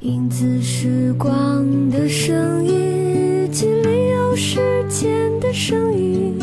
[0.00, 6.38] 影子时光的声音，日记里有时间的声音。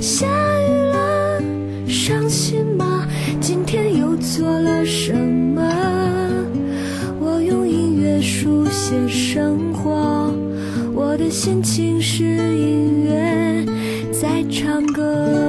[0.00, 1.42] 下雨了，
[1.86, 3.06] 伤心吗？
[3.40, 5.62] 今天又做了什么？
[7.20, 10.34] 我用音乐书写生活，
[10.94, 13.64] 我的心情是音乐
[14.12, 15.47] 在唱歌。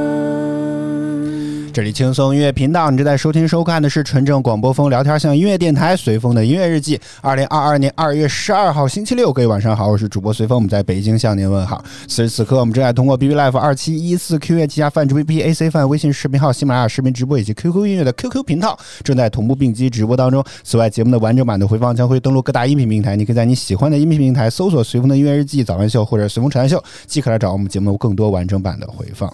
[1.72, 7.00] 这里轻松音乐频道，你正在收听收看的是纯正广播风聊天向音乐电台随风的音乐日记。
[7.21, 11.84] 二零二二年二月十二号星期六，各位晚上好，我是主播随风，我们在北京向您问好。
[12.07, 20.43] 此时此刻，我们正在通过 B B Life 二七一四 Q 乐旗下泛直 B B A C 泛微信视频号、喜马拉雅视频直播以及 QQ 音乐的 QQ 频道正在同步并机直播当中。
[20.64, 29.32] 此外，节目的完整版的回放将会登录各大音频平台，你可以在你喜欢的音频平台搜索随风的音乐日记、早安秀或者随风晨安秀，即可来找我们节目更多完整版的回放。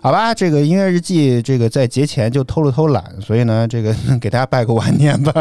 [0.00, 5.32] 好吧，这个音乐日记，这个在节前就偷了偷懒，所以呢，这个 给大家拜个晚年吧。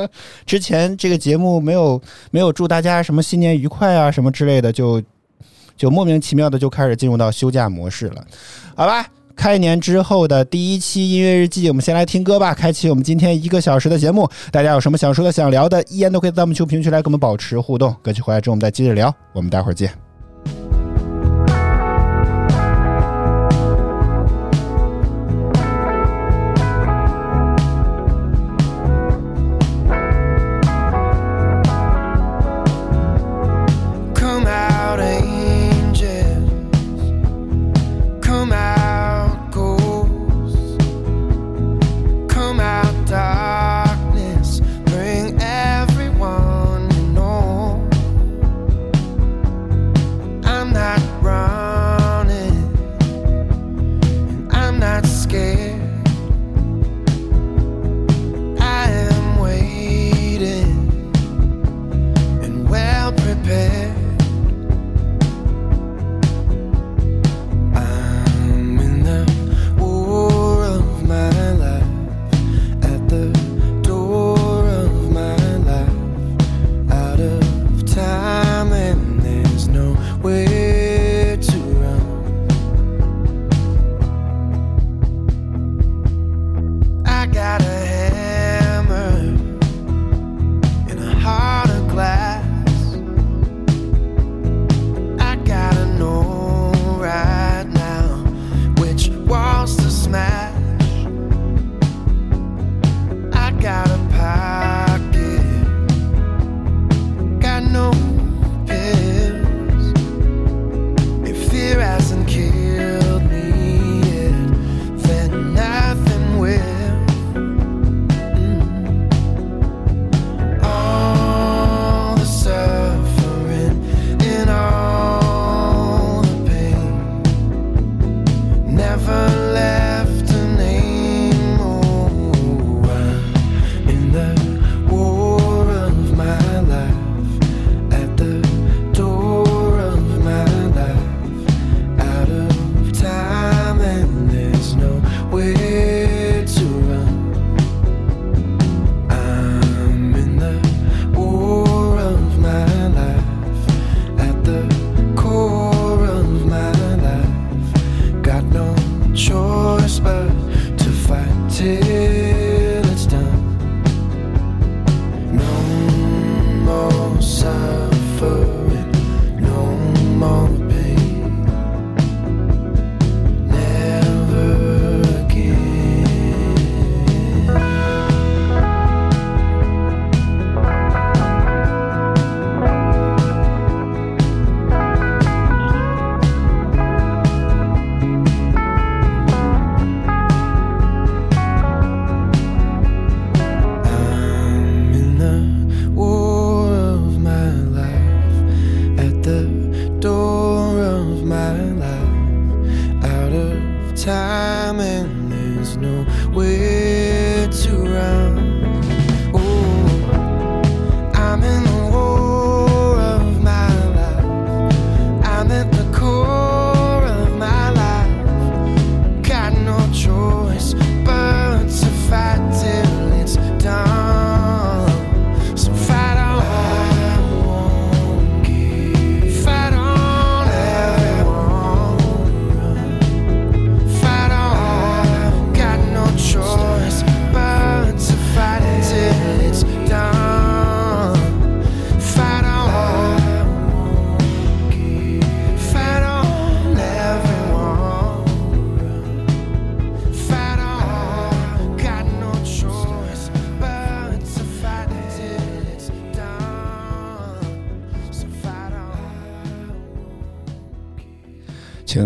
[0.46, 5.02] 之前这个节目没有没有祝大家什么新年愉快啊什么之类的，就
[5.76, 8.24] 就莫名其妙的就开始进入到休假模式了。
[8.74, 12.54] 好吧，开年之后的第一期音乐日记，我们先来听歌吧。
[12.54, 17.94] 开启我们今天一个小时的节目，大家有什么想说的、想聊的，依然都可以在我们球评区来跟我们保持互动。
[18.02, 19.14] 歌曲回来之后，我们再接着聊。
[19.32, 20.03] 我们待会儿见。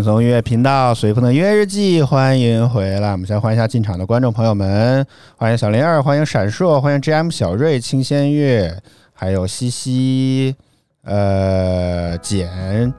[0.09, 3.11] 松音乐频道，随风的音乐日记，欢迎回来。
[3.11, 5.05] 我们先欢迎一下进场的观众朋友们，
[5.37, 8.75] 欢迎小灵儿，欢迎闪烁，欢迎 GM 小瑞、清仙月，
[9.13, 10.55] 还有西西，
[11.03, 12.91] 呃，简，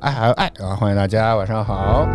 [0.00, 2.06] 哎还有爱啊，欢迎大家，晚上好。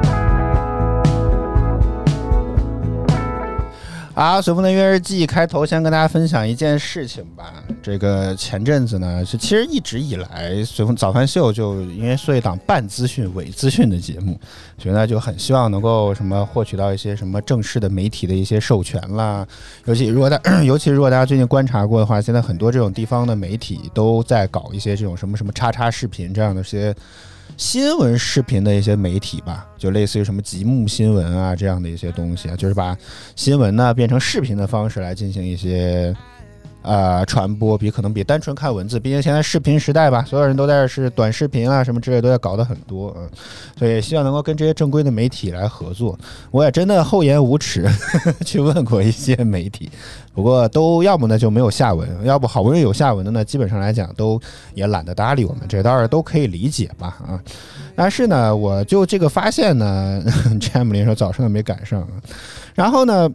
[4.17, 7.53] 啊，随风的约日记开头先跟大家分享一件事情吧。
[7.83, 14.39] 这个前阵子呢，是其实一直以来随风早饭秀就因为做一档半资讯、伪资讯的节目，
[14.79, 19.45] 所以呢就很希望能够什么获取到一些什么正式的媒体的一些授权啦。
[19.85, 26.91] 尤其如果大， 尤其如果大家最近观察过的话，现在很多这种地方的媒体都在搞一些这种什么什么叉叉视频这样的一些。
[27.57, 32.95] 新闻视频的一些媒体吧，就类似于什么极目新闻啊这样的一些东西啊，就是把
[33.35, 36.15] 新闻呢变成视频的方式来进行一些。
[36.87, 43.29] 呃，传播比可能比单纯看文字，毕竟现在视频时代吧，所有人都在是短视频啊什么之类都在搞得很多，嗯，
[43.77, 46.17] 所以希望能够跟这些正规的媒体来合作。
[46.49, 47.85] 我也真的厚颜无耻
[48.45, 49.91] 去问过一些媒体，
[50.33, 54.39] 不过都要么呢就没有下文，要不好不容易有下文的呢，基本上来讲都
[54.73, 57.37] 也懒得搭理我们，这倒是都可以理解吧，啊。
[57.95, 60.23] 但是呢，我就这个发现呢，
[60.61, 62.07] 詹姆林说早上都没赶上，
[62.73, 63.29] 然后呢。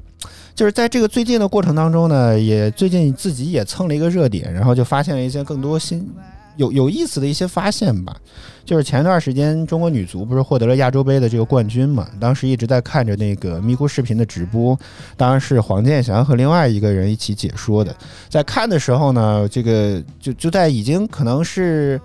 [0.55, 6.09] 就是在这个最近的过程当中呢，也最近自己也蹭了一个热点，然后就发现了一些更多新
[6.57, 8.17] 有有意思的一些发现吧。
[8.65, 12.07] 就是前段时间中国女足不是获得了亚洲杯的这个冠军嘛？
[12.21, 14.79] 当时一直在看着那个咪咕视频的直播，
[15.17, 17.95] 当然是黄健翔和另外一个人一起解说的。
[18.29, 22.01] 在看的时候呢，这个就就在已经可能是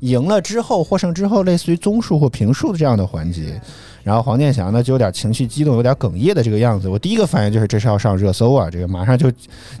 [0.00, 3.58] 赢了之后获胜之后，类似于综述或评述的这样的环节。
[4.02, 6.88] 然后黄健翔呢就有点情绪激动，有点哽咽的这个样子。
[6.88, 8.68] 我第一个反应就是这是要上热搜啊！
[8.68, 9.30] 这个马上就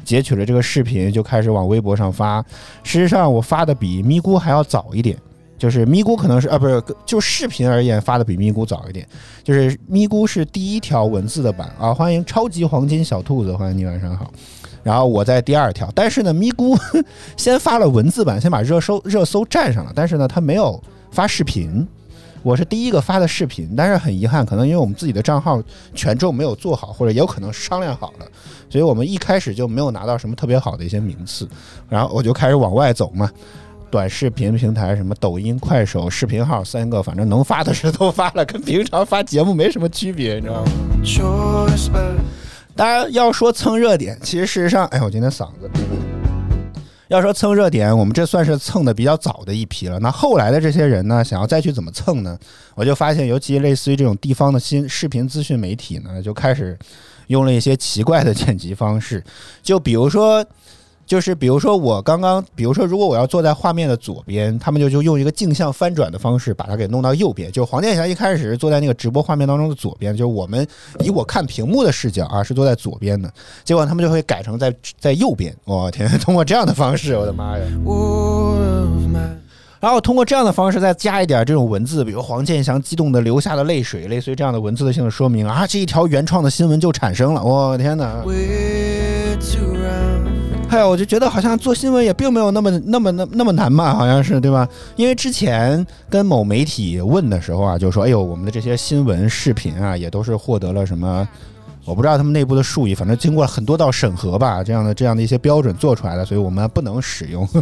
[0.04, 2.40] 截取了这个视频，就开始往微博上发。
[2.84, 5.16] 事实上，我发的比咪咕还要早一点，
[5.58, 9.06] 就是咪咕可能是啊，不是就视频而言发的比咪咕早一点。
[9.42, 14.30] 就是咪咕是第一条文字的版啊，欢迎超级黄金小兔子，欢迎你晚上好。
[14.84, 16.78] 然后我在第二条，但是呢，咪咕
[17.36, 20.80] 先发了文字版，先把热搜热搜占上了，但是呢，他没有
[21.10, 21.86] 发视频。
[22.42, 25.62] 我是第一个发的视频，但是很遗憾，可能因为我们自己的账号
[25.94, 28.26] 权重没有做好，或者也有可能商量好了，
[28.68, 31.48] 所以我们一开始就没有拿到什么特别好的一些名次。
[31.88, 33.30] 然后我就开始往外走嘛，
[33.90, 40.70] 短视频平台什么抖音、快手视频号三个，反正能发的是都发了，跟平常发节目没什么区别，你知道吗？
[42.74, 45.70] 当然要说蹭热点，其实事实上，哎，我今天嗓子。
[47.12, 49.98] 要说蹭热点，我们这算是蹭的比较早的一批了。
[50.00, 52.38] 那后来的这些人呢，想要再去怎么蹭呢？
[52.74, 56.78] 我就发现，尤其类似于这种地方的新视频资讯媒体呢，就开始
[57.26, 59.22] 用了一些奇怪的剪辑方式，
[59.62, 60.44] 就比如说。
[61.12, 67.52] 就是比如说我刚刚，比如说如果我要坐在画面的左边，他们就就用一个镜像翻转的方式把它给弄到右边。
[67.52, 70.66] 就黄健翔一开始是坐在那个直播画面当中的左边，就是我们
[71.00, 73.30] 以我看屏幕的视角啊是坐在左边的，
[73.62, 75.54] 结果他们就会改成在在右边。
[75.66, 77.64] 我天，通过这样的方式，我的妈呀！
[79.80, 87.44] 然后通过这样的方式再加一点这种文字，比如黄健翔激动的流下的泪水，类似于这样的文字的性的说明啊，这一条原创的新闻就产生了。
[87.44, 88.24] 我天哪！
[90.72, 94.66] 哎呀，我就觉得好像做新闻也并没有那么那么那那么难嘛，好像是对吧？
[94.96, 101.28] 因为之前跟某媒体问的时候啊，就说：“哎呦，我们的这些新闻视频啊，也都是获得了什么？
[101.84, 107.46] 我不知道他们内部的术语，反正经过了很多道审核吧，这样的这样的一些标准做出来的，所以我们不能使用。”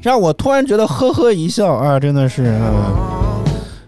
[0.00, 2.56] 让我突然觉得呵呵一笑啊，真的是。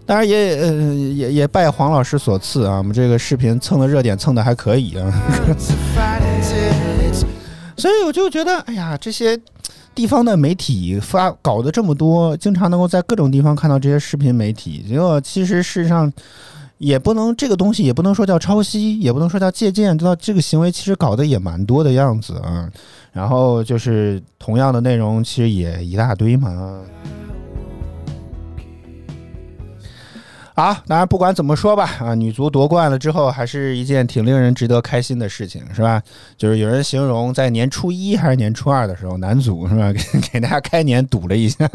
[0.05, 5.11] 当然也呃也也拜黄老师所赐啊，我们这个视频蹭的热点蹭的还可以啊，
[7.77, 9.39] 所以我就觉得，哎呀，这些
[9.95, 16.11] 地方的媒体发搞得这么多，经常能够在各种地方看到这些视频媒体，结果其实事实上
[16.77, 22.69] 也不能这个东西也不能说叫抄袭，也不能说叫借鉴，知道这个行为其实搞得也蛮多的样子啊，
[23.13, 26.81] 然后就是同样的内容其实也一大堆嘛。
[30.55, 35.99] 好，当然不管怎么说吧，啊，女足夺冠了之后，还是一件挺令人值得开心的事情，是吧？
[36.37, 39.99] 就是有人形容在年初一还是年初二的时候，男足是吧，给
[40.33, 41.67] 给大家开年赌了一下，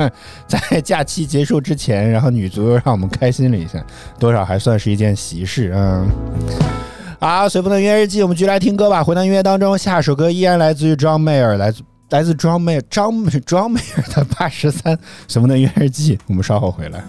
[0.47, 3.85] 在假期结束之前，然后女足又让我们开心了一下，
[4.19, 6.07] 多少还算是一件喜事啊。
[7.19, 9.03] 好，随风的音乐日记，我们继续来听歌吧。
[9.03, 17.03] 回到音乐当中，下首歌依然来自于 John Mayer，来自来自 John Mayer，张 John Mayer 的八十三，随风的音乐日记，我们稍后回来。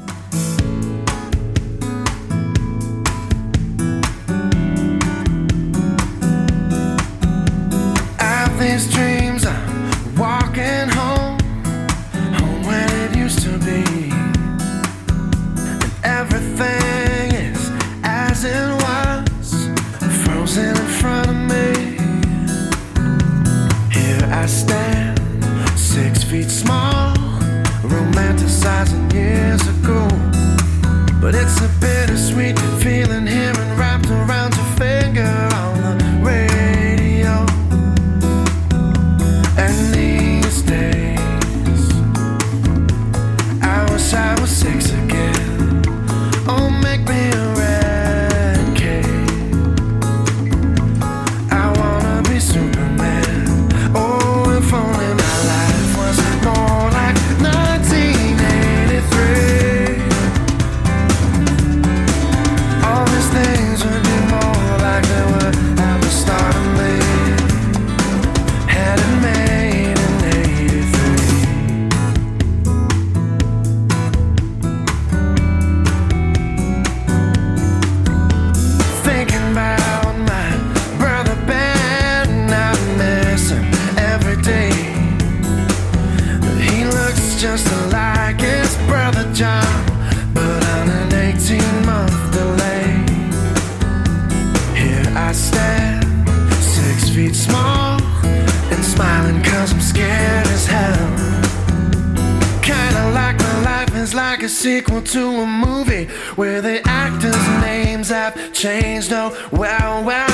[105.12, 109.12] To a movie where the actors' names have changed.
[109.12, 110.29] Oh, well, well,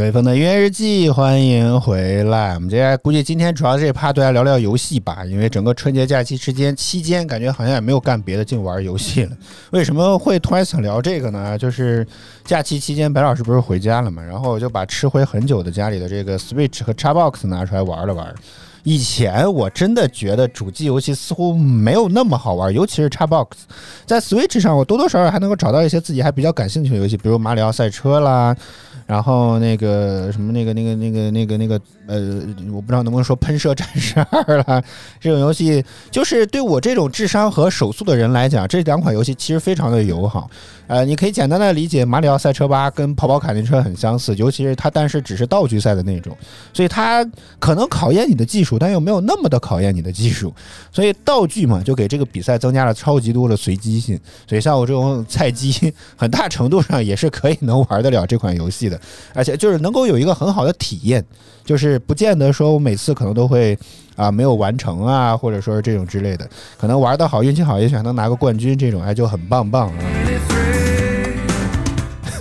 [0.00, 2.54] 随风的音乐日记，欢迎回来。
[2.54, 9.36] 我们接下来估计今天主要这一趴都来聊聊游戏吧，因为整个春节假期之间期间，感觉好像也没有干别的，净玩游戏了。
[9.72, 11.58] 为什么会突然想聊这个呢？
[11.58, 12.06] 就是
[12.46, 18.34] 假期期间，白老师不是回家了嘛，然后我就把吃灰很久的家里的这个 Switch 和 Xbox 拿出来玩了玩。
[18.82, 23.48] 以前我真的觉得主机游戏似乎没有那么好玩，尤其是 Xbox。
[24.06, 28.56] 在 Switch 上，我多多少少还能够找到一些自己还比较感兴趣的游戏，比如马里奥赛车啦，
[29.10, 32.40] 然后那个什么那个那个那个那个那个呃，
[32.72, 34.80] 我不知道能不能说喷射战士二了，
[35.20, 40.48] 这种游戏就是对我这种智商和手速的人来讲，这两款游戏其实非常的友好。
[40.86, 46.36] 呃，你可以简单的理解马里奥赛车八跟跑跑卡丁车很相似，尤其是它，但是只是道具赛的那种，
[46.72, 47.24] 所以它
[47.58, 50.54] 可能考验你的技术，但又没有那么的考验你的技术。
[50.92, 54.18] 所以道具嘛，就给这个比赛增加了超级多的随机性。
[54.48, 58.99] 所以像我这种菜鸡，很大程度上也是可以能玩得了这款游戏的，
[59.34, 61.24] 而且就是能够有一个很好的体验，
[61.64, 63.78] 就是不见得说我每次可能都会
[64.16, 70.04] 啊没有完成啊，或者说是这种之类的，可能玩的好，运气好，也许还能拿个冠军，这种哎就很棒棒啊。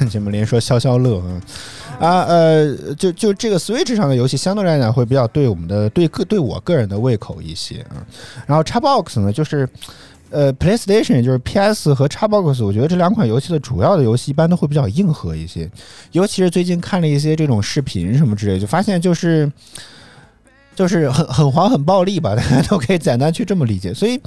[0.10, 1.42] 节目 连说消消乐啊
[2.00, 8.00] 啊呃，就就这个 Switch 上的游戏相对来讲会比较对我们的对个对我个人的胃口一些啊。
[8.46, 9.68] 然后 Xbox 呢，就是
[10.30, 15.70] 呃 PlayStation 就是 PS 和 Xbox，我觉得这两款游戏的主要的游戏一般都会比较硬核一些，
[16.12, 19.52] 尤其是最近看了一些这种视频什么之类，就发现就是。
[20.76, 23.94] 就是很很黄很暴力吧，大家都可以简单去这么理解。
[23.94, 24.18] 所以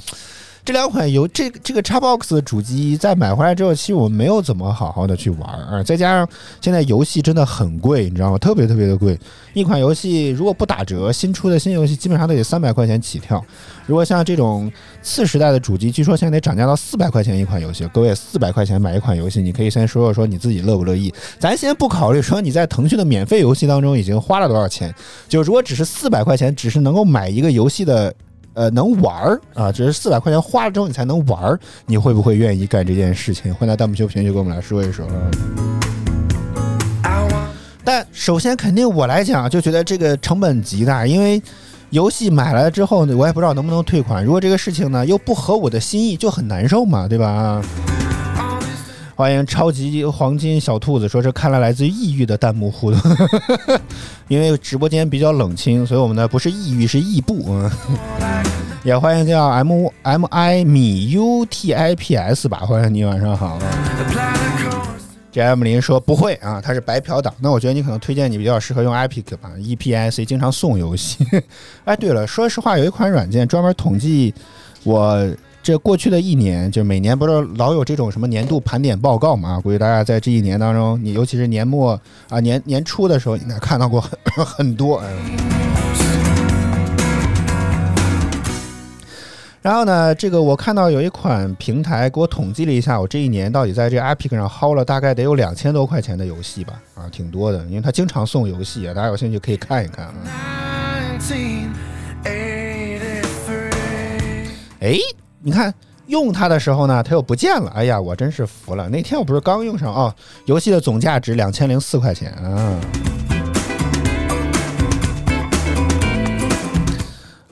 [0.65, 5.83] 这两款游这这个 Xbox 主机在买回来之后，其实我们没有怎么好好的去玩儿。
[5.83, 6.27] 再加上
[6.61, 8.37] 现在游戏真的很贵，你知道吗？
[8.37, 9.19] 特别特别的贵。
[9.53, 13.43] 一款游戏如果不打折，新出的新游戏基本上都得三百块钱起跳。
[13.85, 17.85] 如果像这种次时代的主机，据说现在得涨价到四百块钱一款游戏。
[17.93, 21.13] 各位，四百块钱买一款游戏，你可以先说说说你自己乐不乐意？
[21.37, 24.95] 咱先不考虑说你在腾讯的免费游戏当中已经花了多少钱，
[25.27, 28.13] 就如果只是四百块钱，只是能够买一个游戏的。
[28.53, 33.53] 呃，能玩儿啊，只是四百块钱花了之后你才能玩儿，你会不会愿意干这件事情？
[33.53, 35.05] 欢迎来弹幕区评论区跟我们来说一说。
[37.83, 41.41] 但首先肯定我来讲就觉得这个成本极大，因为
[41.89, 44.23] 游戏买来之后呢，我也不知道能不能退款。
[44.23, 47.61] 如果这个事情呢又不合我的心意，就很难受嘛，对吧？
[49.23, 52.99] 欢迎超级黄金小兔子，说是看了来自于抑郁的弹幕互动，
[54.27, 57.41] 因为直播间比较冷清，所以我们呢不是抑郁是异步。
[57.47, 57.71] 嗯，
[58.83, 63.57] 也欢迎叫 M M I 米 U T I P S 吧，欢迎你，晚上好。
[65.31, 67.33] J M 林说不会啊，他是白嫖党。
[67.39, 71.25] 那我觉得你可能推荐你比较适合用 Epic 吧，EPIC 经常送游戏。
[71.85, 74.33] 哎，对了，说实话，有一款软件专门统计
[74.83, 75.25] 我
[75.63, 79.61] 这过去的一年，就每年不是老有这种什么年度盘点报告嘛？
[79.61, 81.97] 估计大家在这一年当中，你尤其是年末
[82.27, 84.11] 啊年年初的时候，应该看到过很
[84.45, 84.97] 很多。
[84.97, 85.07] 哎
[89.61, 100.13] 然后呢，这个我看到有一款平台给我统计了一下，我这一年到底在这个 Epic 上薅了大概得有两千多块钱的游戏吧，啊，挺多的，因为它经常送游戏啊，大家有兴趣可以看一看啊。
[101.17, 103.71] 1983.
[104.81, 104.97] 哎，
[105.45, 105.73] 你看
[106.07, 108.87] 用它的时候呢，它又不见了，哎呀，我真是服了。
[108.87, 112.79] 那天我不是刚用上啊、游戏的总价值两千零四块钱啊。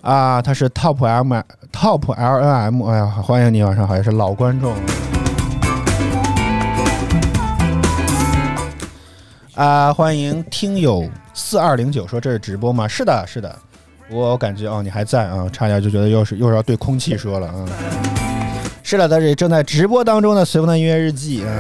[0.01, 1.33] 啊，它是 Top M
[1.73, 4.73] Top L N M，哎呀，欢迎你，晚上好，也是老观众。
[9.55, 12.87] 啊，欢迎听友四二零九说这是直播吗？
[12.87, 13.53] 是的，是的。
[14.11, 17.65] 我感觉哦，你还在啊，差点就觉得又是又是要对空气说了啊。
[18.83, 21.59] 是的，在这里正在直播当中的随风的音乐日记啊。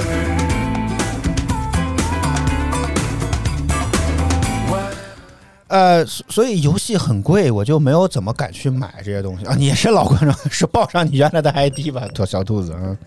[5.69, 9.55] 呃，所所以游戏很贵，我就没有怎么敢去买这些东西啊。
[9.57, 12.97] 你也是老观众，是报上你原来的 ID 吧，小小兔子啊。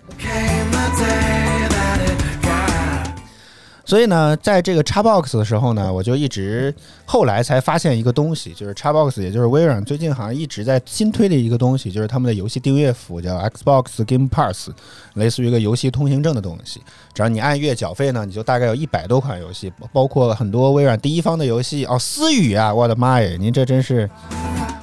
[3.86, 14.70] 所以呢，在这个 Xbox 的时候呢，我就一直后来才发现一个东西，就是 Xbox，也就是微软最近好像一直在新推的一个东西，就是他们的游戏订阅服务叫 Xbox Game Pass，
[15.14, 16.80] 类似于一个游戏通行证的东西。
[17.12, 21.98] 只要你按月缴费呢，你就大概有一百多款游戏，包括很多微软第一方的游戏哦。
[21.98, 24.08] 思雨啊，我的妈耶，您这真是，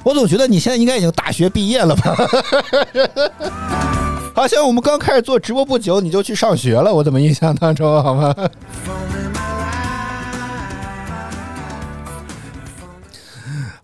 [0.04, 2.16] 我总觉得你现在应该已经大学毕业了吧？
[4.34, 8.34] 好像我们刚开始做直播不久，你就去上学了，我怎么印象当中好吗？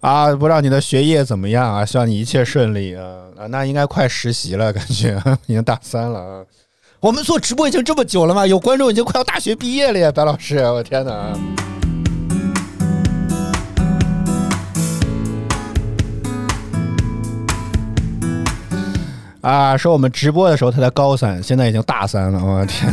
[0.01, 1.85] 啊，不知道你的学业怎么样啊？
[1.85, 3.03] 希望你一切顺利啊！
[3.37, 6.43] 啊，那应该快实习了，感觉 已经大三了啊。
[7.01, 8.47] 我们做直播已经这么久了吗？
[8.47, 11.37] 有观众已经快要大学毕业了呀，白老师，我天哪！
[19.41, 22.93] 啊，说我们直播的时候他才高三，现在已经大三了，我天！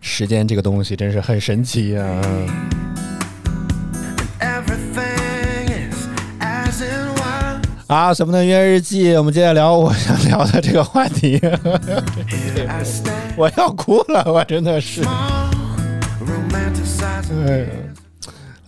[0.00, 2.20] 时间这个东西真是很神奇啊。
[7.86, 11.40] 啊，什么的约日记，我们接着聊我想聊的这个话题，
[13.36, 15.02] 我要哭了，我真的是。
[17.46, 17.91] 哎呀。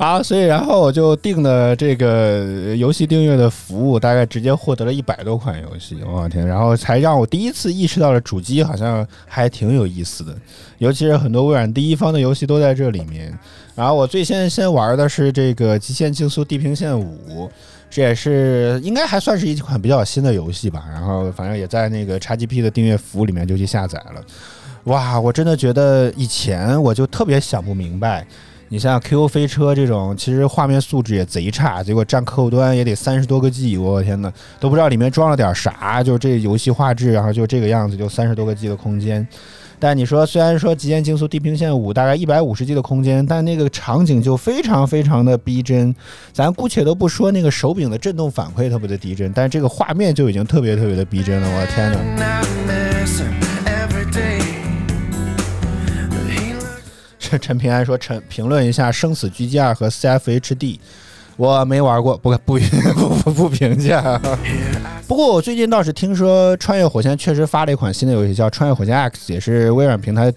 [0.04, 6.46] 啊，所以然后我就订了这个游戏订阅的服务，大概直接获得了一百多款游戏，我天！
[6.46, 10.36] 然后才让我第一次意识到了主机好像还挺有意思的，
[10.76, 13.32] 尤其是很多微软第一方的游戏都在这里面。
[13.74, 17.48] 然后我最先先玩的是这个《极限竞速：地平线五》，
[17.88, 20.84] 这也是应该还算是一款比较新的游戏吧。
[20.92, 24.22] 然后反正也在那个 XGP 的订阅服务里面就去下载了。
[24.84, 28.26] 哇，我真的觉得以前我就特别想不明白。
[28.74, 39.24] 你像 QQ 飞车这种，其实画面素质也贼差，结果占客户端也得三十多个 G，我天呐，都不知道里面装了点啥，就这游戏画质，然后就这个样子，就三十多个 G 的空间。
[39.78, 45.94] 但你说，虽然说《极限竞速：地平线五》大概一百五十 G 的空间，但那个场景就非常非常的逼真。
[46.32, 51.48] 咱姑且都不说那个手柄的震动反馈特别的逼真，但这个画面就已经特别特别的逼真了。
[51.48, 53.43] 我的天呐！
[57.40, 60.78] 陈平安说：“陈评论一下《生死狙击二》和 CFHD，
[61.36, 64.20] 我没玩过，不不不不不评价。
[65.06, 70.32] 不过我最近倒是听说《穿越火线》确实发了一款新的游戏，叫《穿越火线 X》，也是微软平台，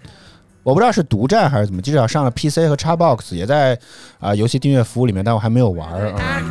[0.64, 3.78] 我不知道是独占还是怎么，至少上了 PC 和 Xbox，也在
[4.20, 6.42] 啊、游戏订阅服务里面，但我还没有玩啊。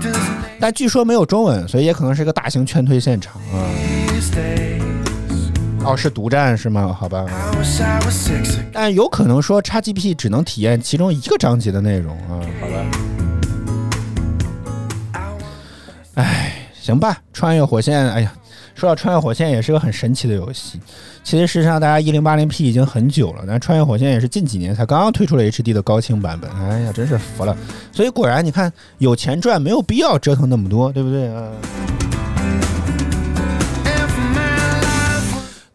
[0.59, 4.86] 但据说没有中文，所以也可能是一个大型劝退现场啊。
[5.87, 6.92] 哦，是独占是吗？
[6.99, 7.25] 好吧。
[8.72, 12.85] 但有可能说叉 G P 只能体验其中一个章节的内容啊，好吧。
[16.14, 18.33] 哎，行吧，穿越火线，哎呀，
[18.75, 20.81] 说到穿越火线也是个很神奇的游戏。
[21.22, 26.51] 其实事实上，大家一零八零 P 已经很久了，但穿越火线也是近几年才刚刚推出了 HD 的高清版本。
[26.53, 27.57] 哎呀，真是服了。
[27.92, 31.51] 所以果然，你看有钱赚，没有必要折腾那么多，对不对啊？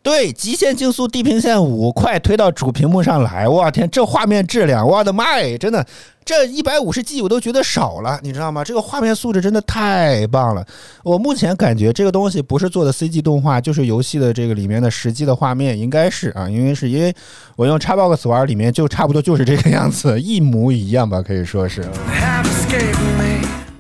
[0.03, 3.47] 对，《极限竞速：地平线五》快推到主屏幕上来！
[3.47, 5.85] 我天，这画面质量，我的妈耶，真的，
[6.25, 8.63] 这一百五十 G 我都觉得少了，你知道吗？
[8.63, 10.65] 这个画面素质真的太棒了。
[11.03, 17.13] 我目前感觉这个东西不是做的 CG 动画，就是游戏的这个里面的实际的画面，应该是啊，因为是因为
[17.55, 21.87] 我用 Xbox 玩，里面就差不多就是这个样子，一模一样吧，可以说是。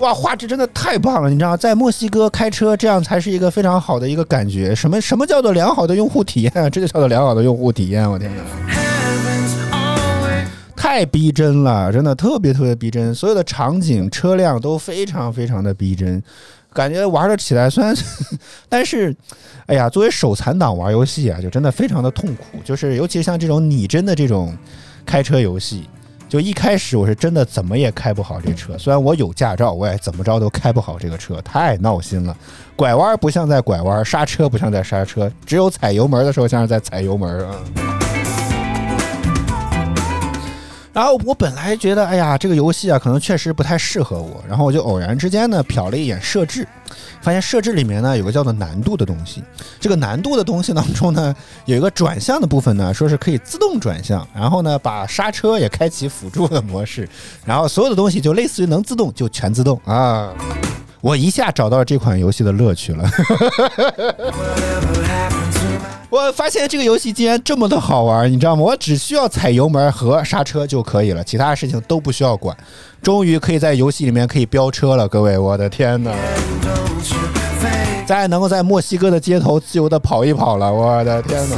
[0.01, 1.29] 哇，画质真的太棒了！
[1.29, 4.73] 你知道，在墨西哥开车，这样才是一个非常好的一个感觉。
[4.73, 6.67] 什么什么叫做良好的用户体验啊？
[6.67, 8.09] 这就叫做良好的用户体验！
[8.09, 8.41] 我天哪
[8.73, 16.21] ，Heaven's always 太逼真了，真的特别特别逼真，所有的场景、车辆都非常非常的逼真，
[16.73, 17.69] 感觉玩得起来。
[17.69, 17.95] 虽然，
[18.67, 19.15] 但是，
[19.67, 22.57] 哎呀，作为手残党玩游戏啊，就真的非常的痛苦。
[22.65, 24.57] 就是尤其是像这种拟真的这种
[25.05, 25.87] 开车游戏，
[26.31, 32.33] 就一开始我是真的怎么也开不好这车，虽然我有驾照，我也怎么着都开不好这个车，太闹心了。
[32.73, 38.00] 拐弯不像在拐弯，刹车不像在刹车，只有踩油门的时候像是在踩油门啊。
[40.93, 44.43] 然后我本来觉得，哎呀，这个游戏啊，可能确实不太适合我。
[44.47, 46.67] 然后我就偶然之间呢，瞟了一眼设置，
[47.21, 49.41] 发现设置里面呢有个叫做难度的东西。
[49.79, 51.33] 这个难度的东西当中呢，
[51.65, 57.07] 有一个转向的部分呢，说是可以自动转向，然后呢，把刹车也开启辅助的模式，
[57.45, 60.33] 然后所有的东西就类似于能自动就全自动啊。
[60.99, 63.09] 我一下找到这款游戏的乐趣了。
[66.11, 68.61] 我发现这个游戏竟然这么的好玩，你知道吗？
[68.61, 72.55] 我只需要踩油门和刹车就可以了，其他事情都不需要管。
[73.01, 77.19] 终于可以在游戏里面可以飙车了，各位，我的天哪！don't you
[77.61, 81.55] think 再能够在墨西哥的街头自由的跑一跑了，我的天哪！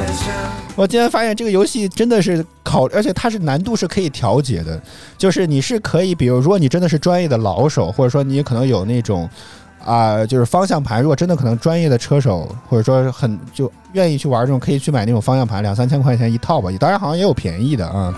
[0.75, 4.79] 我竟然发现这个游戏真的是考，而且它是难度是可以调节的，
[5.17, 9.27] 就是你是可以，比如如果你真的是专业的老手，或者说你可能有那种
[9.85, 18.13] 啊、就是方向盘，如果真的可能专业的车手，或者说是很就愿意去玩这种，可以去买那种方向盘，两三千块钱一套吧，当然好像也有便宜的啊。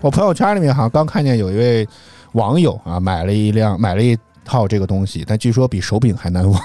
[0.00, 1.88] 我朋友圈里面好像刚看见有一位
[2.32, 6.60] 网友啊买了一辆买了一套这个东西，但据说比手柄还难玩。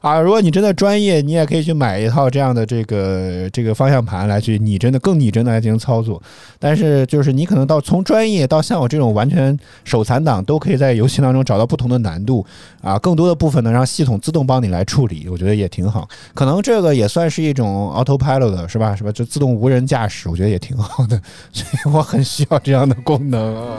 [0.00, 6.20] 啊，如果你真的专业，你也可以去买一套这样的这个这个方向盘来去拟真的更拟真的来进行操作。
[6.58, 12.44] 但是就是你可能到从专业到像我这种完全手残党，都可以在游戏当中找到不同的难度
[12.80, 16.08] 啊，更多的部分呢让系统自动帮你来处理，我觉得也挺好。
[16.32, 18.96] 可能这个也算是一种 autopilot 是吧？
[18.96, 19.12] 是吧？
[19.12, 21.20] 就自动无人驾驶，我觉得也挺好的。
[21.52, 23.76] 所以我很需要这样的功能啊。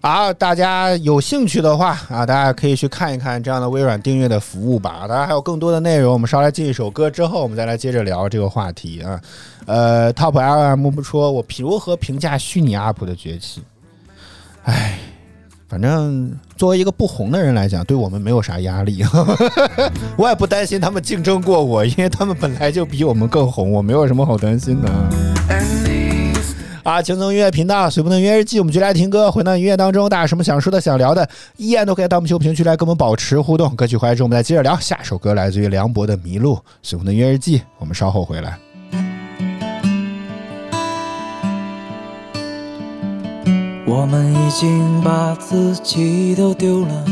[0.00, 5.04] 啊，大家有兴趣的话啊，大家可以去看一看这样的微软订阅的服务吧。
[5.06, 9.20] 当然还有更多的内容，我们稍来进一首歌之后，我们再来接着聊这个话题啊。
[9.66, 13.62] 呃，Top LM 说，我如何评价虚拟 UP 的崛起？
[14.64, 14.98] 唉，
[15.68, 19.04] 反正作为一个不红的人来讲，对我们没有啥压力，
[20.16, 24.88] 我也不担心他们竞争过我，因为他们本来就比我们更红，我没有什么好担心的
[26.82, 27.00] 啊。
[27.02, 33.74] 轻松音乐频道，随风的音乐日记，我们就来听歌，回到音乐当中，大家有什么想说的、想聊的，依然都可以到我们秀评区来跟我们保持互动。
[33.76, 34.78] 歌曲回来之后，我们再接着聊。
[34.78, 38.58] 下首歌来自于梁博的《迷路》，随风的音乐日记，我们稍后回来。
[43.86, 47.04] 我们已经把自己都丢了，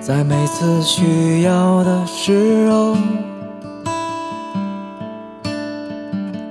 [0.00, 2.96] 在每次需要的时候，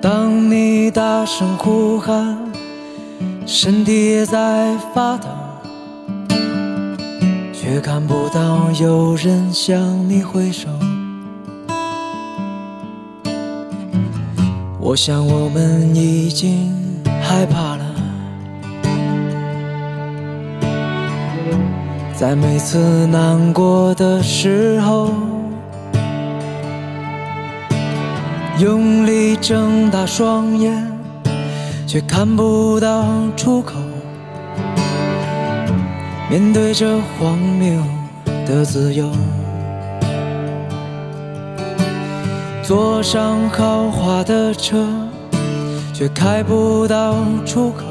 [0.03, 2.37] 当你大声呼喊，
[3.45, 5.29] 身体也在发抖，
[7.53, 10.67] 却看不到有人向你挥手。
[14.77, 16.69] 我想我们已经
[17.21, 17.85] 害怕了，
[22.13, 25.13] 在每次难过的时候，
[28.59, 30.71] 用力睁大双眼，
[31.87, 33.03] 却看不到
[33.35, 33.73] 出口。
[36.29, 37.81] 面对这荒谬
[38.45, 39.09] 的自由，
[42.61, 44.85] 坐上豪华的车，
[45.91, 47.85] 却开不到出口。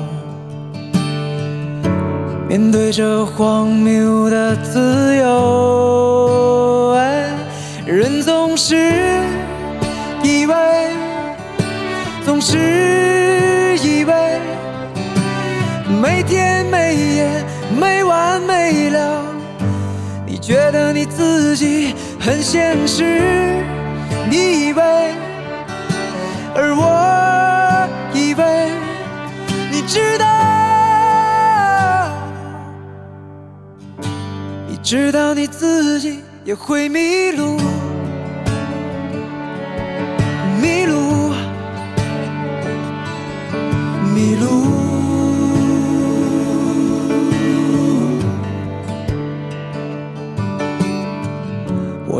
[2.48, 7.30] 面对这荒谬的自由，哎，
[7.84, 8.76] 人总是
[12.44, 14.40] 是以为，
[16.02, 17.44] 每天每夜
[17.78, 19.22] 没完没了。
[20.26, 23.62] 你觉得你自己很现实，
[24.28, 24.82] 你以为，
[26.56, 28.72] 而我以为，
[29.70, 30.26] 你知道。
[34.66, 37.56] 你知道你自己也会迷路，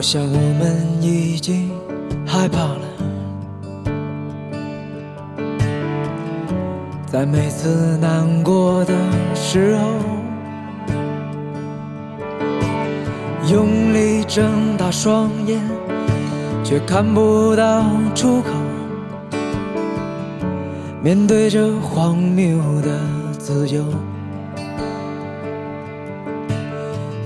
[0.03, 1.71] 我想我们已经
[2.27, 2.81] 害怕了，
[7.07, 8.93] 在每次难过的
[9.33, 9.85] 时候。
[13.49, 15.61] 用力睁大双眼，
[16.65, 18.51] 却看不到出口。
[21.01, 22.99] 面对着荒谬的
[23.38, 23.85] 自由，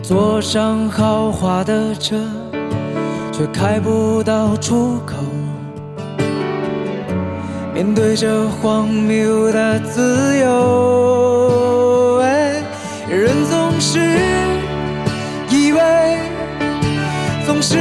[0.03, 2.21] 坐上豪华的车，
[3.37, 5.14] 却开不到出口。
[7.75, 12.62] 面对这荒谬的自由，哎，
[13.11, 14.01] 人总是。
[15.51, 15.81] 以为，
[17.44, 17.77] 总是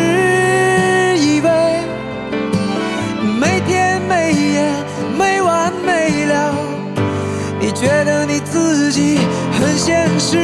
[1.18, 1.50] 以为，
[3.39, 4.70] 每天每夜
[5.18, 6.54] 没完没了。
[7.62, 9.20] 你觉得你自己
[9.54, 10.38] 很现实，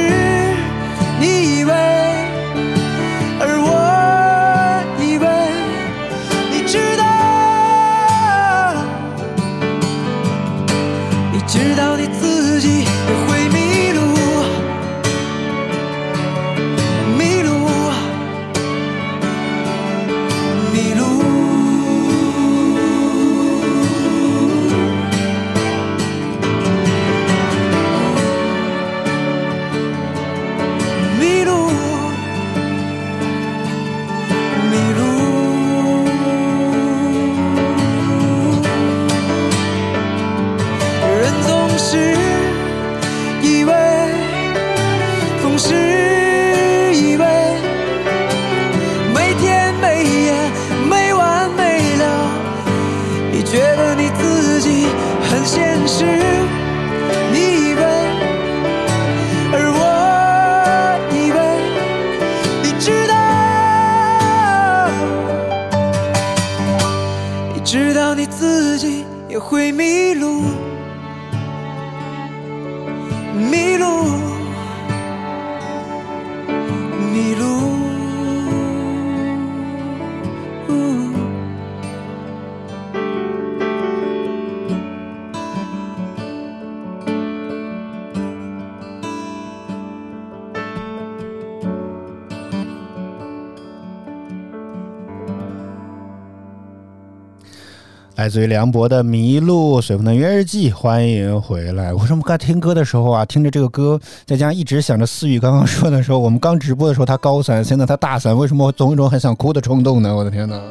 [98.32, 101.94] 自于梁博的《迷路》，随风的约日记，欢迎回来。
[101.94, 110.16] 为什么刚听歌的时候啊，听着这个歌，再加上一直想着思雨刚刚说的时候，我们刚直播的时候他高三，现在他大三，为什么总有一种很想哭的冲动呢？
[110.16, 110.62] 我的天哪！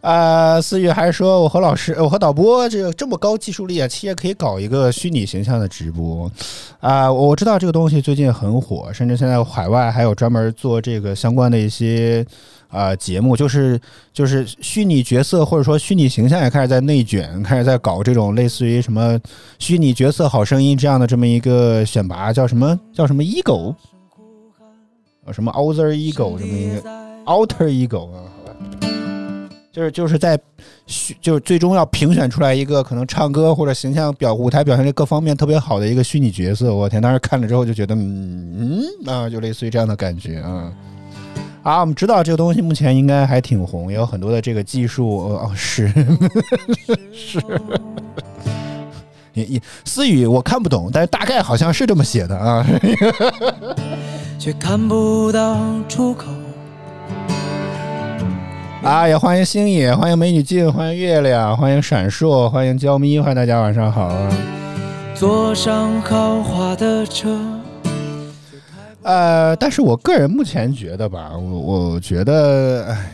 [0.00, 6.28] 啊、思雨还说，我和老师，我和导播这个这么高技术力啊，其实也可以搞一个虚拟形象的直播
[6.80, 12.26] 啊、我知道这个东西最近很火，甚至现在海外还有专门做这个相关的一些
[12.72, 13.78] 啊、节目，就是
[14.14, 19.20] 就是虚拟角色或者说虚拟形象也开始在内卷，开始在搞这种类似于什么
[19.58, 23.74] 虚拟角色好声音这样的这么一个选拔，叫什么叫什么 ego，
[25.26, 26.82] 呃什么 outer ego 这么一个
[27.26, 28.56] outer ego 啊，好吧。
[29.70, 30.38] 就是就是在
[30.86, 36.74] 虚，就是最终要评选出来一个可能唱歌或者形象表舞台表现力各方面特别好的一个虚拟角色。
[36.74, 40.70] 我天，当时看了之后就觉得，嗯啊，就类似于这样的感觉啊。
[41.62, 45.28] 啊，我们知道这个东西目前应该还挺红，也有很多的这个技术。
[45.28, 45.88] 哦，是
[47.12, 47.40] 是。
[49.32, 52.66] 也也思雨我看不懂，但是大概好像是这么写的啊。
[54.38, 55.56] 却看不到
[55.88, 56.26] 出口。
[58.82, 64.28] 啊，也欢迎星野，欢迎美女镜，欢迎月亮，欢迎闪烁，欢迎娇咪，欢迎大家晚上好啊。
[65.14, 67.38] 坐上豪华的车，
[69.02, 73.12] 呃，但是我个人目前觉得吧，我我觉得，哎，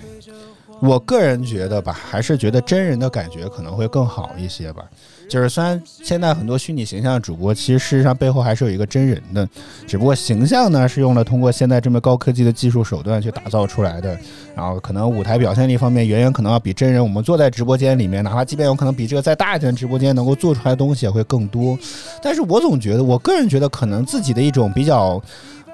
[0.80, 4.84] 我个人觉得吧，还是觉得真人的感觉可能会更好一些吧。
[5.28, 9.46] 就是虽然现在很多虚拟形象主播，其实事实上背后还是有一个真人的，
[9.86, 14.18] 只不过形象呢是用了通过现在这么高科技的技术手段去打造出来的，
[14.56, 21.78] 然后可能舞台表现力方面远远可能要比真人，我们坐在直播间里面，哪怕即便有可能比这个再大一点的直播间能够做出来的东西也会更多。
[22.22, 25.22] 但是我总觉得，我个人觉得可能自己的一种比较。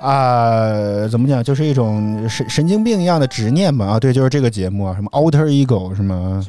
[0.05, 1.43] 啊、怎么讲？
[1.43, 3.87] 就是一种神神经病一样的执念吧。
[3.87, 6.45] 啊，对，就是这个节目啊，什么 Alter Ego 是吗？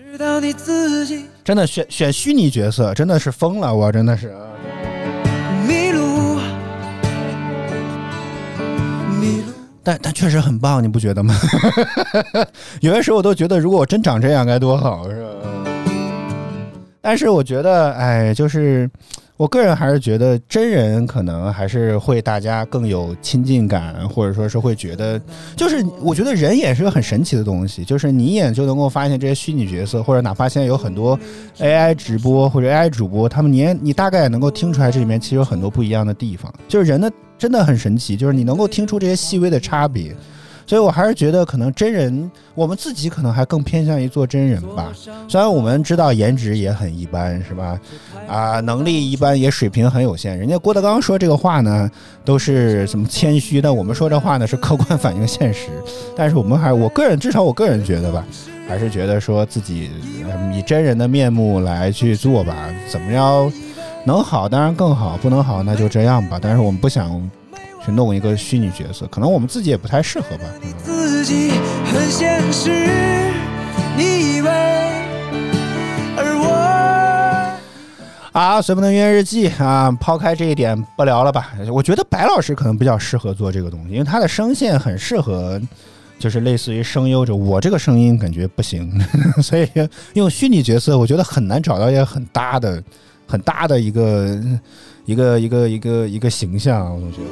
[1.44, 4.34] 真的选选虚拟角色，真的是疯了，我真的是。
[5.66, 6.36] 迷路，
[9.22, 9.54] 迷路。
[9.82, 11.34] 但但确实很棒，你不觉得吗？
[12.82, 15.30] 有些时候我都觉得，如果我真长这样该多好，是吧？
[17.02, 18.90] 但是我觉得，哎，就是
[19.38, 25.20] 我个人还是觉得真人可能还是会大家更有亲近感，或者说是会觉得，
[25.58, 31.20] 就是我觉得人也是个很神奇的东西，就是你一眼就能够发现这些虚拟角色，或者哪怕现在有很多
[31.58, 40.16] AI 直播或者 AI 主播，他们你你大概也能够听出来这里面其实有很多不一样的地方，就是人的真的很神奇，就是你能够听出这些细微的差别。
[40.68, 44.92] 所以我还是觉得，可能真人，我们自己可能还更偏向于做真人吧。
[45.28, 47.80] 虽然我们知道颜值也很一般，是吧？
[48.28, 50.38] 啊，能力一般，也水平很有限。
[50.38, 51.90] 人家郭德纲说这个话呢，
[52.24, 55.68] 都是什么谦虚，但我们说这话呢是客观反映现实。
[56.16, 58.26] 但是我们还，我个人至少我个人觉得吧，
[58.68, 59.92] 还是觉得说自己
[60.28, 62.56] 呃以真人的面目来去做吧，
[62.90, 63.52] 怎么样
[64.04, 66.40] 能好当然更好，不能好那就这样吧。
[66.42, 67.30] 但是我们不想
[67.86, 70.44] 去弄一个虚拟角色，可能我们自己也不太适合吧。
[70.64, 71.52] 嗯自己
[71.92, 72.70] 很现实，
[73.98, 74.50] 你以为，
[76.16, 77.58] 而我
[78.32, 81.54] 啊，随不能约日记啊，抛开这一点不聊了吧。
[81.72, 85.60] 我觉得白老师可能比较适合做这个东西，因为他的声线很适合，
[86.20, 87.36] 就是类似于声优者。
[87.36, 88.92] 我这个声音感觉不行，
[89.42, 89.68] 所以
[90.14, 92.84] 用虚拟角色，我觉得很难找到一个很搭的、
[93.26, 94.40] 很搭的一个、
[95.06, 96.94] 一个、一个、一个、一个形象。
[96.94, 97.26] 我总觉得。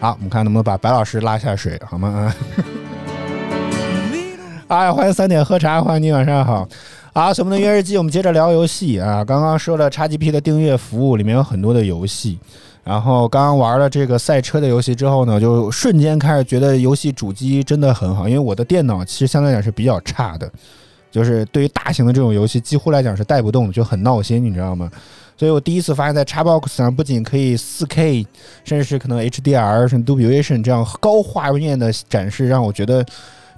[0.00, 2.08] 好，我们看能不能把白老师拉下水，好吗？
[2.08, 2.34] 啊。
[4.68, 6.66] 哎，欢迎三点喝茶，欢迎你，晚上好。
[7.12, 9.22] 啊，什么的约日记，我们接着聊游戏啊。
[9.22, 12.38] 刚刚说了 XGP 的订阅服务，里面有很多的游戏。
[12.82, 20.50] 然后刚刚玩了这个赛车的游戏之后呢，就瞬间开始觉得游戏主机真的很好，因为我的电脑其实相对来讲是比较差的，
[21.10, 24.90] 就是对于大型的这种游戏，几乎来讲是带不动，就很闹心，你知道吗？
[25.40, 28.26] 所以我第一次发现，在 Xbox 上不仅可以 4K，
[28.62, 33.02] 甚至是可能 HDR 甚至 Dolby Vision 这样高画面的展示，让我觉得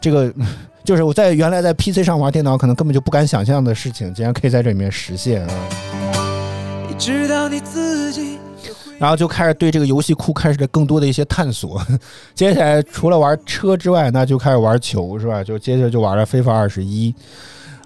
[0.00, 0.32] 这个
[0.86, 5.54] 就是我在原来在 PC 上玩电脑可能根本就不敢想象的事情，竟然可以在这里面实现啊！
[6.88, 8.38] 你知道你自己
[9.00, 11.84] 然后就开始对这个游戏库开始了更多的一些探索。
[12.32, 15.42] 接下来除了玩车之外，那就开始玩球，是吧？
[15.42, 17.12] 就接着就玩了《非法二十一》，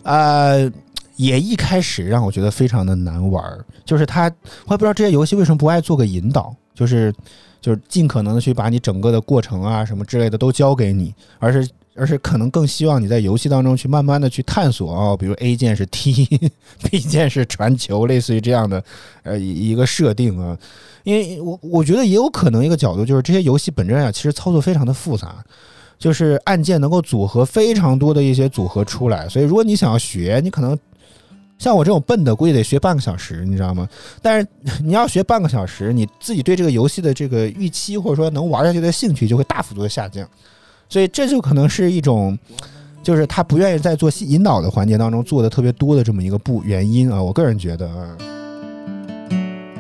[0.02, 0.70] 呃，
[1.16, 3.42] 也一开始让我觉得非常的难玩，
[3.86, 4.24] 就是它，
[4.66, 7.10] 我也不知道这些游戏为什么不爱做个引导，就是
[7.60, 11.66] 就是尽可能的去把你整个的过程啊什么之类的都教给你，而是。
[11.98, 16.26] 而是可能更希望你在游戏当中去慢慢的去探索啊、比如 A 键是踢，
[16.90, 18.84] B 键是传球，类似于这样的
[19.22, 20.54] 呃一个设定啊。
[21.04, 25.42] 因为我我觉得也有可能一个角度就是这些游戏本质上其实操作非常的复杂，
[25.98, 30.78] 就是按键能够组合非常多的一些组合出来，所以如果你想要学，你可能
[31.58, 33.88] 像我这种笨的，估计得学半个小时，你知道吗？
[34.22, 34.46] 但是
[34.84, 40.28] 你要学半个小时，你自己对这个游戏的这个预期或者说能玩下去的兴趣就会大幅度的下降，
[40.88, 42.38] 所以这就可能是一种。
[43.02, 48.18] 就是他不愿意在做引导的环节当中做的特别多的这么一个不原因啊，我个人觉得啊，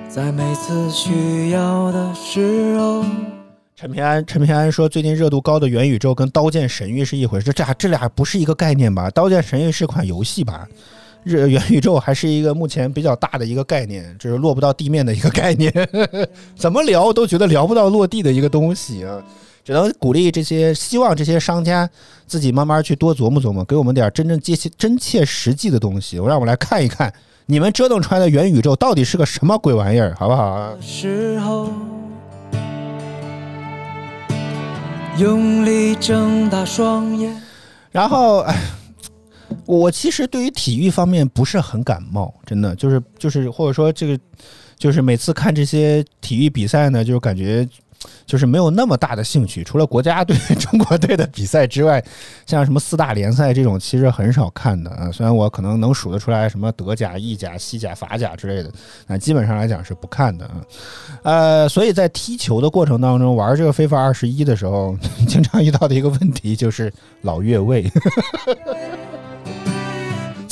[0.08, 3.04] 在每次需要的时候，
[3.74, 9.08] 陈平安，陈平安说，最近热度高的元宇宙跟《刀剑神域》是一回事，这俩这俩不是一个概念吧？
[9.10, 10.68] 《刀剑神域》是款游戏吧？
[11.26, 15.72] 热元宇宙还是一个目前比较大的一个概念，就是落不到地面的一个概念，
[16.54, 19.20] 怎么聊都觉得聊不到落地的一个东西啊！
[19.64, 21.90] 只能鼓励这些，希望这些商家
[22.28, 27.12] 自己慢慢去多琢磨琢磨，给我们点真正接切、真切实际的东西，我让我们来看一看，
[27.46, 30.72] 你们折腾出来的元宇宙到底是个什么鬼玩意儿，好不好啊？
[30.80, 31.68] 时候，
[35.18, 37.42] 用力睁大双眼。
[37.90, 38.54] 然后，哎，
[39.64, 44.18] 我其实对于体育方面不是很感冒，真的就是就是或者说这个
[44.76, 47.66] 就是每次看这些体育比赛呢，就感觉
[48.26, 49.64] 就是没有那么大的兴趣。
[49.64, 52.04] 除了国家队、 中国队的比赛之外，
[52.44, 55.10] 像什么四大联赛这种，其实很少看的啊。
[55.10, 58.70] 虽然我可能能数得出来什么德甲、意甲、西甲、法甲之类的，
[59.06, 60.62] 那基本上来讲是不看的啊。
[61.22, 66.92] 呃，所以在踢球的过程当中，玩这个非法二十一的时候， 经常遇到的一个问题就是
[67.22, 67.90] 老越位。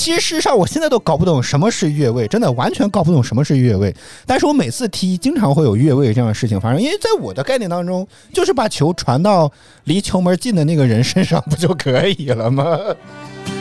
[0.04, 3.96] 其实事实上，我现在都搞不懂什么是越位，真的完全搞不懂什么是越位。
[4.26, 9.50] 但是我每次踢，经常会有越位这样的事情发生，因为在我的概念当中，就是把球传到
[9.84, 12.78] 离球门近的那个人身上不就可以了吗？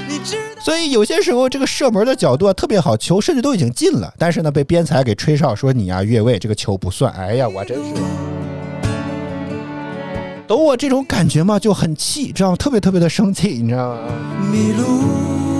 [0.09, 7.09] 你 知所以有些时候这个射门的角度啊特别好，球甚至都已经进了，但是呢被边裁给吹哨说你啊越位，这个球不算。
[7.13, 7.93] 哎呀，我真是。
[10.45, 11.57] 懂我这种感觉吗？
[11.57, 12.57] 就很气，知道吗？
[12.57, 14.01] 特别特别的生气，你知道吗？
[14.51, 15.52] 迷路。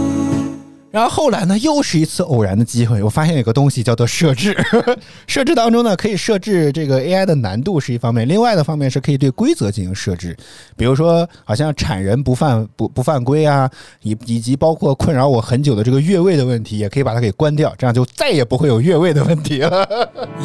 [0.94, 4.56] 然后后来呢，又是一次偶然的机会，我发现有个东西叫做设置。
[5.26, 10.38] 设置当中呢，可以设置这个 AI 的难度是一方面，另外的方面是可以对规则进行设置。
[10.78, 13.68] 比如说，好像铲人不犯不不犯规啊，
[14.04, 19.89] 以以及包括困扰我很久的这个越位的问题，也可以把它给关掉，这样就再也不会有越位的问题了。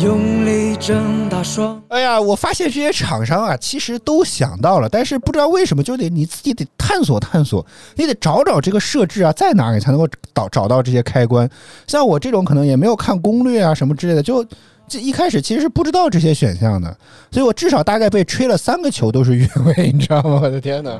[0.00, 10.08] 用力睁大双，哎呀，我发现这些厂商啊，其实都想到了，但是不知道为什么，就得你自己得探索探索，你得找找这个设置啊在哪儿，你才能够
[10.38, 11.48] 找找到这些开关。
[11.86, 14.44] 像我这种可能也没有看攻略啊什么之类的，就
[14.86, 16.96] 这一开始其实是不知道这些选项的，
[17.30, 20.40] 所以我至少大概被吹了三个球都是越位， 你知道吗？
[20.42, 20.98] 我的天哪！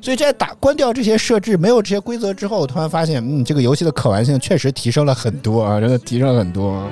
[0.00, 6.86] 所以在打关掉这些设置，没有这些规则之后，我突然发现，嗯，这个游戏的可玩性确实提升了很多啊，真的提升了很多。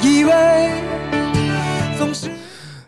[0.00, 0.70] 以为
[1.96, 2.28] 总是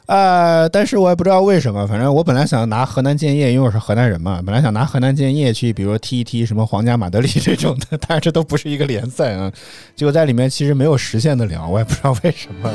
[0.07, 9.51] 呃，但是我也不知道为什么，反正我本来想拿河南建业，因为我是河南人嘛，本来想拿河南建业去，比如说踢一踢什么皇家马德里这种的，但是这都不是一个联赛啊。
[9.97, 12.71] 结果在里面其实没有实现得了，我也不知道为什么。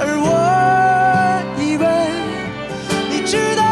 [0.00, 1.86] 而我以为
[3.08, 3.62] 你知道，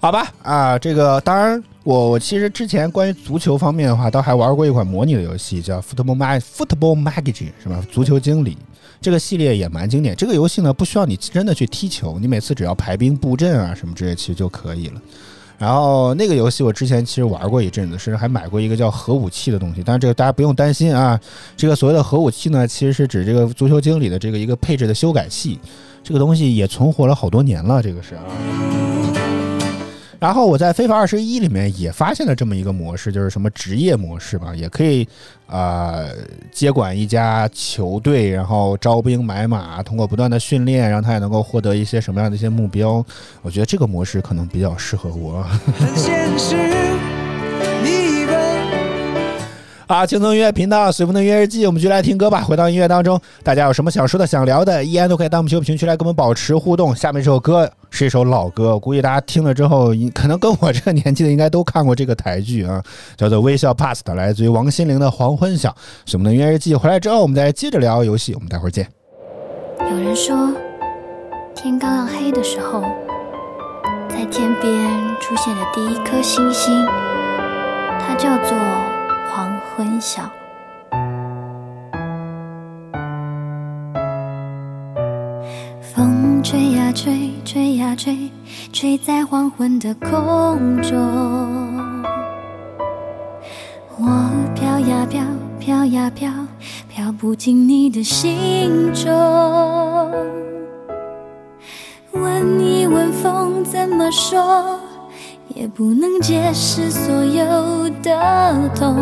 [0.00, 7.80] 好吧，啊，这个当然，我我其实之前关于足球方面的话，倒还玩过一款模拟的游戏，叫 Football Mag Football Magazine，是吧？
[7.88, 8.58] 足球经理。
[9.00, 10.16] 这个系列也蛮经典。
[10.16, 15.00] 这个游戏呢，不需要你真的去踢球，你每次只要排兵布阵啊什么之类，其实就可以了。
[15.58, 19.82] 然后那个游戏我之前其实玩过一阵子，甚至还买过一个叫核武器的东西。
[19.82, 21.18] 但是这个大家不用担心啊，
[21.56, 25.58] 这个所谓的核武器呢，其实是指这个足球经理的这个一个配置的修改器。
[26.02, 28.22] 这个东西也存活了好多年了，这个是啊。
[30.18, 35.06] 然后我在非法二十一里面也发现了这么一个模式，就是什么职业模式吧，也可以、
[35.46, 36.14] 呃
[36.50, 43.04] 接管一家球队，然后招兵买马，通过不断的训练，让他也能够获得一些什么样的一些目标。
[43.42, 45.46] 我觉得这个模式可能比较适合我。
[49.86, 52.40] 啊，轻松音乐频道随风的音乐日记，我们就来听歌吧。
[52.40, 56.94] 回到音乐当中，大家有什么想说的、想聊的，依然都可以到我们球评区来跟我们保持互动。
[56.94, 62.82] 下面这首歌是一首老歌，估计大家听了之后，可能跟我这个年纪的应该都看过这个台剧啊，
[63.16, 65.72] 叫做《微笑 Past》，来自于王心凌的《黄昏响》。
[66.04, 68.88] 随风的音乐日记，回来之后我们再接着聊游戏，我们待会儿见。
[69.88, 70.52] 有人说，
[71.54, 72.82] 天刚要黑的时候，
[74.08, 74.72] 在天边
[75.20, 76.84] 出现了第一颗星星，
[78.00, 78.58] 它叫做
[79.76, 80.30] 昏响。
[85.82, 88.30] 风吹呀吹，吹呀吹，
[88.72, 90.96] 吹在黄昏的空中。
[93.98, 95.22] 我飘呀飘，
[95.60, 96.30] 飘呀飘，
[96.88, 99.12] 飘不进你的心中。
[102.12, 104.80] 问一问风怎么说，
[105.56, 108.94] 也不能解释所有的痛。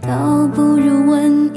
[0.00, 1.50] 倒不如问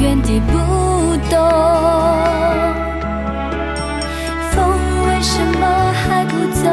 [0.00, 0.52] 原地不
[1.30, 1.38] 动。
[4.50, 4.56] 风
[5.06, 6.64] 为什么还不走？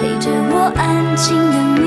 [0.00, 0.80] 陪着我安
[1.16, 1.86] 静等你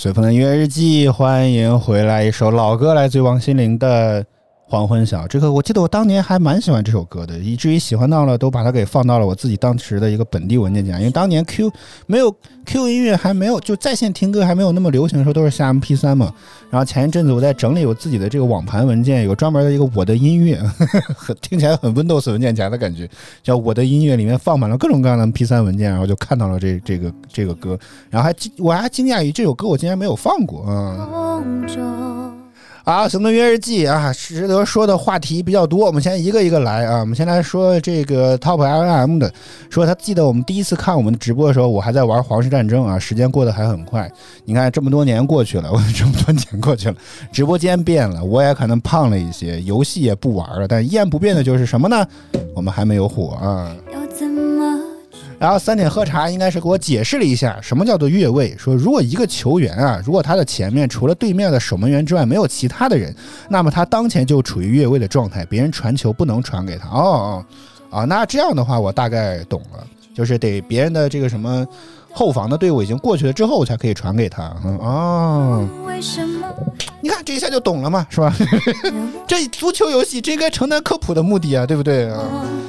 [0.00, 2.22] 随风的音乐日记，欢迎回来！
[2.22, 4.22] 一首老歌，来自于王心凌的
[4.68, 5.24] 《黄昏晓》。
[5.28, 10.98] 这个我记得我当年还蛮喜欢这首歌的，以至于喜欢到了都把它给放到了我自己当时的一个本地文件夹。
[10.98, 11.72] 因为当年 Q
[12.06, 12.30] 没有
[12.66, 16.32] Q 音乐还没有就在线听歌还没有那么流行的时候，都是下 MP 3嘛。
[16.70, 20.60] 然后前一阵子我在整理我自己的这个网盘文件，有专门的一个我的音乐，
[21.16, 23.08] 很听起来很 Windows 文件夹的感觉，
[23.42, 27.78] 叫我的音乐，里面放满了各种各样的 MP 3文件，然后就看到了这这个这个歌，
[28.10, 31.08] 然后还惊我还惊讶于这首歌我竟然没有放过啊。
[31.10, 32.37] 梦中，
[32.88, 37.00] 啊，行动约日记啊，值得说的话题比较多，我们先一个一个来啊。
[37.00, 39.30] 我们先来说这个 Top L M 的，
[39.68, 44.10] 说他记得我们第一次看我们直播的时候，我还在玩皇室战争啊，时间过得还很快。
[44.46, 46.94] 你看这么多年过去了， 我这么多年过去了，
[47.30, 52.06] 直播间变了，我也可能胖了一些，游戏也不玩了，但依然不变的就是什么呢？
[52.54, 53.70] 我们还没有火啊。
[55.38, 63.14] 然后三点喝茶应该是给我解释了一下什么叫做越位，说如果一个球员啊，如果他的前面除了对面的守门员之外没有其他的人，
[63.48, 66.88] 那么他当前就处于越位的状态，别人传球不能传给他。
[66.88, 67.44] 哦
[67.90, 71.64] 哦，啊，那这样的话我大概懂了，就是得别人的这个什么
[72.12, 74.52] 后防的队伍已经过去了之后才可以传给他。
[74.64, 76.52] 嗯哦，为什么
[77.00, 78.34] 你看这一下就懂了嘛，是吧？
[79.26, 82.18] 这足球游戏这应该承担科普的目的啊，对不对啊？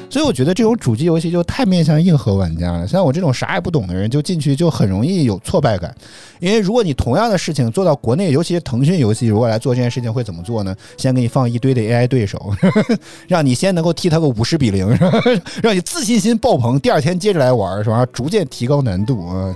[0.09, 2.87] 所以我觉得这种主机游戏就太面向硬核玩家了。
[2.87, 5.93] 像我这种啥也不懂的人，就进去就很容易有挫败感。
[6.39, 10.75] 因为如果你同样的事情做到国内，尤其是腾讯游戏，如果来做这件事情，会怎么做呢？
[10.97, 12.53] 先给你放一堆的 AI 对手，
[13.27, 14.87] 让你先能够踢他个五十比零，
[15.61, 18.05] 让你自信心爆棚，第二天接着来玩，是吧？
[18.11, 19.55] 逐渐提高难度啊。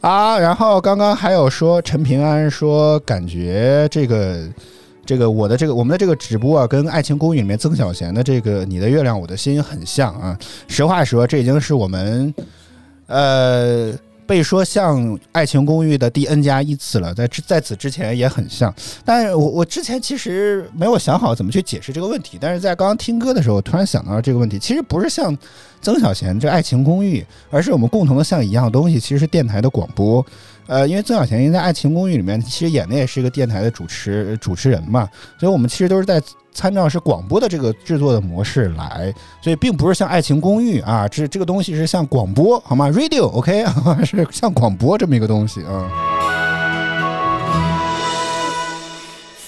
[0.00, 4.48] 啊，然后刚刚还有说陈平安说，感觉这个
[5.04, 10.38] 这个我的这个我们的这个直播啊，跟《爱情公寓》里面曾小贤的这个“你的月亮我的心”很像啊。
[10.68, 12.32] 实话说，这已经是我们
[13.08, 13.92] 呃
[14.28, 15.02] 被说像
[15.32, 18.72] 《爱情公寓》的第 N 加一次了，在之在此之前也很像。
[19.02, 25.34] 但是我我之前其实没有想好怎么去解释这个问题，但是在刚刚听歌的时候，突然想到了这个问题，其实不是像
[25.80, 30.24] 曾小贤这《爱情公寓》，而是我们共同的像一样东西，其实是电台的广播。
[30.68, 35.08] 呃，因为曾小贤因为在《爱情公寓》里面，其实演的也是一个电台的主持主持人嘛，
[35.40, 39.10] 所以我们其实都是在参照是广播的这个制作的模式来，
[39.42, 43.64] 所以并不是像《爱情公寓》啊，这这个东西是像广播好吗？Radio OK
[44.04, 45.90] 是像广播这么一个东西啊。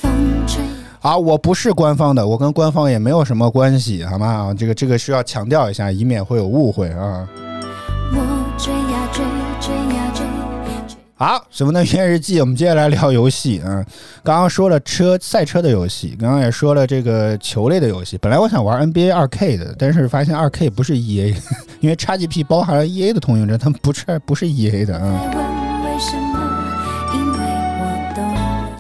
[0.01, 0.11] 风
[0.47, 0.63] 吹
[1.03, 4.27] 啊，我不是官方的，我跟官方也没有什么关系，好吗？
[4.27, 7.29] 啊，这个这个需要强调一下，以免会有误会啊。
[11.21, 11.85] 好，什么呢？
[11.85, 13.85] 音乐日记，我们接下来聊游戏啊。
[14.25, 18.17] 刚刚说了车赛车的游戏，刚刚也说了这个球类的游戏。
[18.17, 21.37] 本来我想玩 NBA 二 K 的，但是发现二 K 不是 EA，
[21.81, 25.31] 因为 XGP 包含了 EA 的通行证，它不是不是 EA 的啊，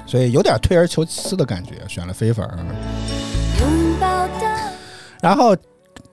[0.07, 2.57] 所以有点退而求其次的感觉，选了飞粉啊。
[3.61, 3.68] 拥
[4.01, 4.32] 抱的。
[5.20, 5.55] 然后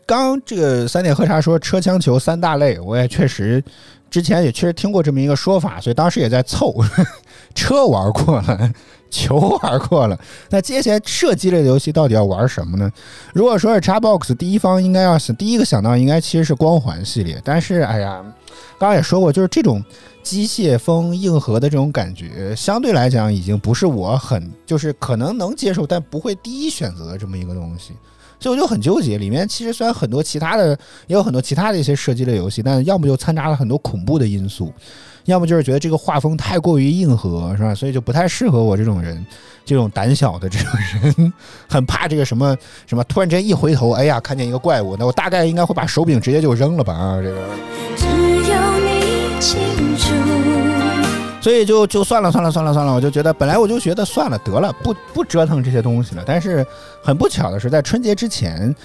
[0.05, 3.63] 刚这个三点喝茶说车枪球三大类，我也确实
[4.09, 6.75] 之前也确实听过这么一个说法，所以当时也在凑。
[7.55, 8.71] 车玩过了，
[9.09, 10.19] 球玩过了，
[10.51, 12.91] 那接下来射击类的游戏到底要玩什么呢？
[13.33, 18.21] 如果说是 Xbox 第一方，应该要想第一个想到应该其实是光环系列，但是哎呀，
[18.77, 19.83] 刚刚也说过，就是这种
[20.21, 27.93] 机械风硬核的这种感觉，相对来讲已经不是我很就是可能能接受，但不会第一选择的这么一个东西。
[28.39, 30.69] 所以我就很纠结，里面其实虽然很多其他的，
[31.07, 34.71] 也有很多其他的一些射击类游戏，但要么就掺杂了很多恐怖的因素，
[35.25, 37.73] 要么就是觉得这个画风太过于硬核，是吧？
[37.73, 39.25] 所以就不太适合我这种人，
[39.65, 40.69] 这种胆小的这种
[41.01, 41.33] 人，
[41.67, 47.41] 很怕这个什么什么，突然间一回头，哎呀，看见一个怪物，那我大概应该会把手柄直接就扔了吧啊，这个。
[47.95, 50.36] 只有你清楚。
[51.39, 56.23] 所以就就算了算了算了算了，我就觉得本来我就觉得算了得了，不不折腾这些东西了。
[56.25, 56.65] 但是
[57.01, 58.75] 很不巧的是，在春节之前，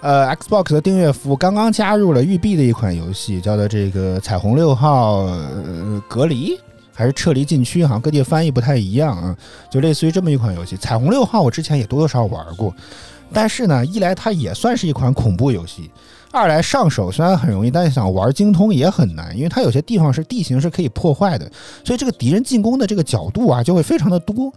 [0.00, 6.56] 呃，Xbox 的订阅服务刚刚加入了育碧的一款游戏，叫做这个《彩虹六号》呃隔离
[6.94, 9.36] 还是撤离禁区，好像各地翻译不太一样啊，
[9.68, 10.76] 就类似于这么一款游戏。
[10.78, 12.72] 《彩虹六号》我之前也多多少少玩过，
[13.32, 15.90] 但是呢，一来它也算是一款恐怖游戏。
[16.32, 21.48] 二来上手虽然很容易，但是想玩精通也很难，因为它有些地方是地形是可以破坏的，
[21.84, 24.52] 所以这个敌人进攻的这个角度啊就会非常的多。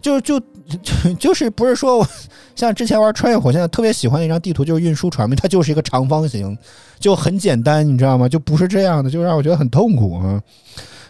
[0.00, 2.06] 就就就就是不是说
[2.54, 6.56] 像之前玩穿越火线特别喜欢的一张地图就是运输船嘛，它就是一个长方形，
[7.00, 8.28] 就很简单，你知道吗？
[8.28, 10.40] 就不是这样的，就让我觉得很痛苦啊。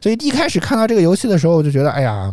[0.00, 2.32] 所以一开始看到这个游戏的时候，我就觉得，哎呀，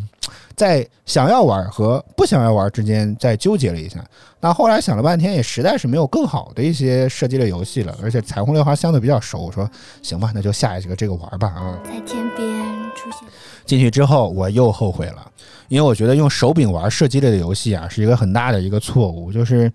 [0.56, 4.04] 在想要玩和不想要玩之间在纠结了一下。
[4.40, 9.70] 那后来想了半天，也实在是没有更好的一些射击类游戏了，而且彩虹六号相对比较熟，我说
[10.02, 11.80] 行吧，那就下一个这个玩吧啊。
[11.84, 12.48] 在天边
[12.96, 13.28] 出现。
[13.66, 15.32] 进去之后，我又后悔了，
[15.70, 19.72] 因为我觉得用手柄玩射击类的游戏啊，是一个很大的一个错误，就是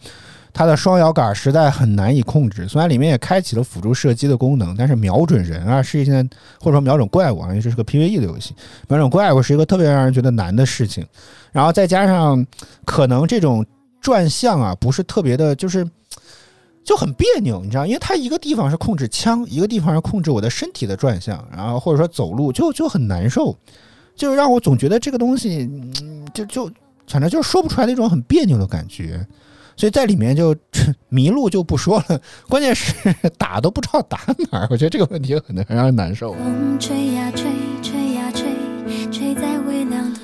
[0.52, 2.66] 它的双摇杆实在很难以控制。
[2.68, 6.28] 虽然里面也开启了辅助射击的功能，但是瞄准人啊是一件，
[6.60, 8.54] 或者说瞄准怪物啊，因为这是个 PVE 的游戏，
[8.88, 11.06] 瞄准怪物是一个特别让人觉得难的事情。
[11.52, 12.46] 然后再加上
[12.84, 13.64] 可能这种
[14.00, 15.86] 转向啊，不是特别的，就是。
[16.82, 23.54] 就很别扭，你知道，因为它一个地方是控制枪，一个地方是控制我的身体的转向，然后或者说走路，就就很难受，
[24.16, 25.70] 就让我总觉得这个东西，
[26.02, 26.70] 嗯，就就
[27.06, 29.24] 反正就说不出来那种很别扭的感觉，
[29.80, 30.54] 所以在里面就
[31.08, 32.20] 迷路就不说了，
[32.50, 32.92] 关键是
[33.38, 34.20] 打都不知道打
[34.50, 36.34] 哪儿，我觉得这个问题很很让人难受。
[36.34, 37.44] 风吹呀吹，
[37.82, 38.44] 吹呀吹，
[39.10, 40.20] 吹在微凉的。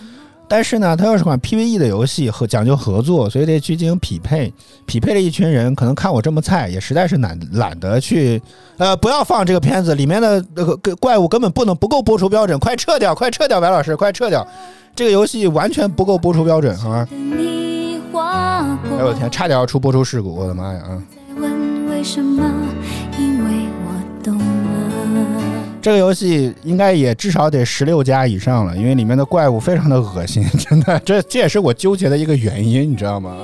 [0.46, 4.52] 但是呢，它又是款 PVE 的游戏，和讲究合作，所以得去进行匹配。
[4.84, 8.40] 匹配了一群人，可能看我这么菜，也实在是懒懒得去。
[8.76, 14.46] 呃，不要放这个片子，里面的那个怪物根本不能不够播出标准，快撤掉，快撤掉，白老师，快撤掉！
[14.94, 17.08] 这个游戏完全不够播出标准，好吗？
[18.18, 21.02] 哎呦我天，差点要出播出事故，我的妈呀啊！
[25.82, 33.36] 这个游戏应该也至少得十六加以上了，因为里面的怪物非常的恶心，真的，这这也是我纠结的一个原因，你知道吗？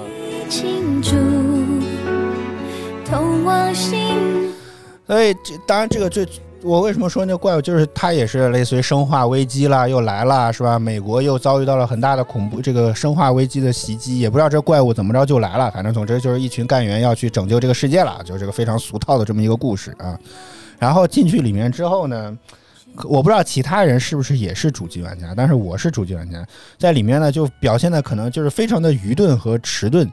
[5.06, 6.26] 所以这当然这个最，
[6.64, 10.78] 我为什么说那怪物，就是它也是类似于生化危机啦，又来了是吧？
[10.78, 20.16] 美国又遭遇到了很大的恐怖这个生化危机的袭击，也不知道这怪物怎么着就来了，反正总之就是一群干员要去拯救这个世界了，就是这个非常俗套的这么一个故事啊。
[20.78, 22.36] 然后进去里面之后呢，
[23.04, 26.46] 我不知道其他人是不是也是主机玩家，但是我是主机玩家，
[26.78, 30.08] 在里面呢就表现的可能就是非常的愚钝和迟钝。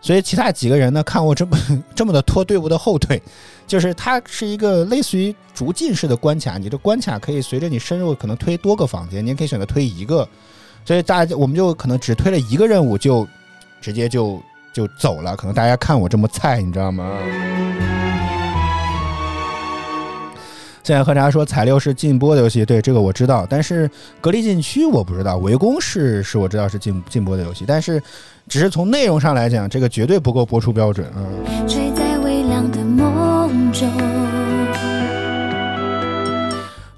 [0.00, 1.58] 所以其他几个人呢，看我这么
[1.94, 3.20] 这么的拖队伍的后腿，
[3.66, 10.28] 就是它是一个类似于逐进式的关卡，你的关卡可以随着你深入，可能推多个房间，你也可以选择推一个，
[10.84, 13.26] 所以大家我们就可能只推了一个任务就
[13.80, 14.40] 直接就
[14.72, 17.18] 就走了，可能大家看我这么菜，你知道吗？
[20.84, 23.90] 现在喝茶说彩六是禁播的游戏，对这个我知道，但是
[24.20, 28.00] 隔离禁区我不知道，围攻是是我知道是禁禁播的游戏，但是
[28.48, 31.20] 只是从内容上来讲，这个绝对不够播出标准啊。
[31.66, 34.25] 吹在微凉的梦中。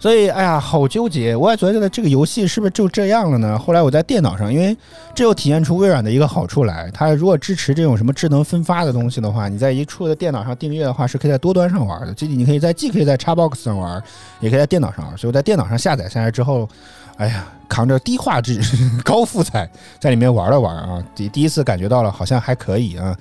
[0.00, 1.34] 所以，哎呀，好纠结！
[1.34, 3.58] 我也觉得这个游戏是不是就这样了呢？
[3.58, 4.76] 后来我在电脑上，因为
[5.12, 12.14] 这又体现出微软的一个好处来，它如果支持这种什么智能分发的东西的话，你在一处的电脑上订阅的话，是可以在多端上玩的。
[12.14, 14.00] 这你可以在既可以在 Xbox 上玩，
[14.38, 15.18] 也可以在电脑上玩。
[15.18, 16.68] 所以我在电脑上下载下来之后，
[17.16, 18.60] 哎呀，扛着低画质、
[19.02, 19.68] 高负载
[19.98, 23.16] 在里面玩了玩啊，第第一次感觉到了好像还可以啊。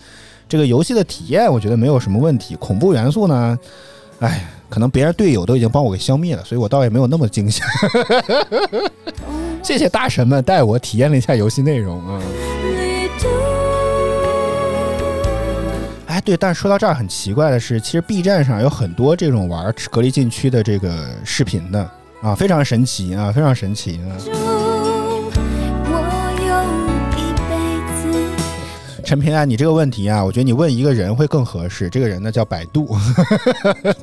[0.48, 3.58] 这个游戏的体验我觉得没有什么问题，恐怖元素呢，
[4.20, 4.47] 哎。
[4.70, 7.63] 可能别人队友都已经帮我给消灭了，所以我倒也没有那么惊吓。
[9.63, 12.22] 谢谢大神们带我体验了一下游戏内容啊！
[16.07, 21.89] 哎，对，但是说到这儿很奇怪的是，其实 B 站上有很多这种玩隔离禁区的这个视频的
[22.22, 24.11] 啊，非常神奇啊，非常神奇啊！
[29.08, 32.93] 陈平安，你这个问题啊，我觉得你问一个人会更合适，这个人呢叫百度。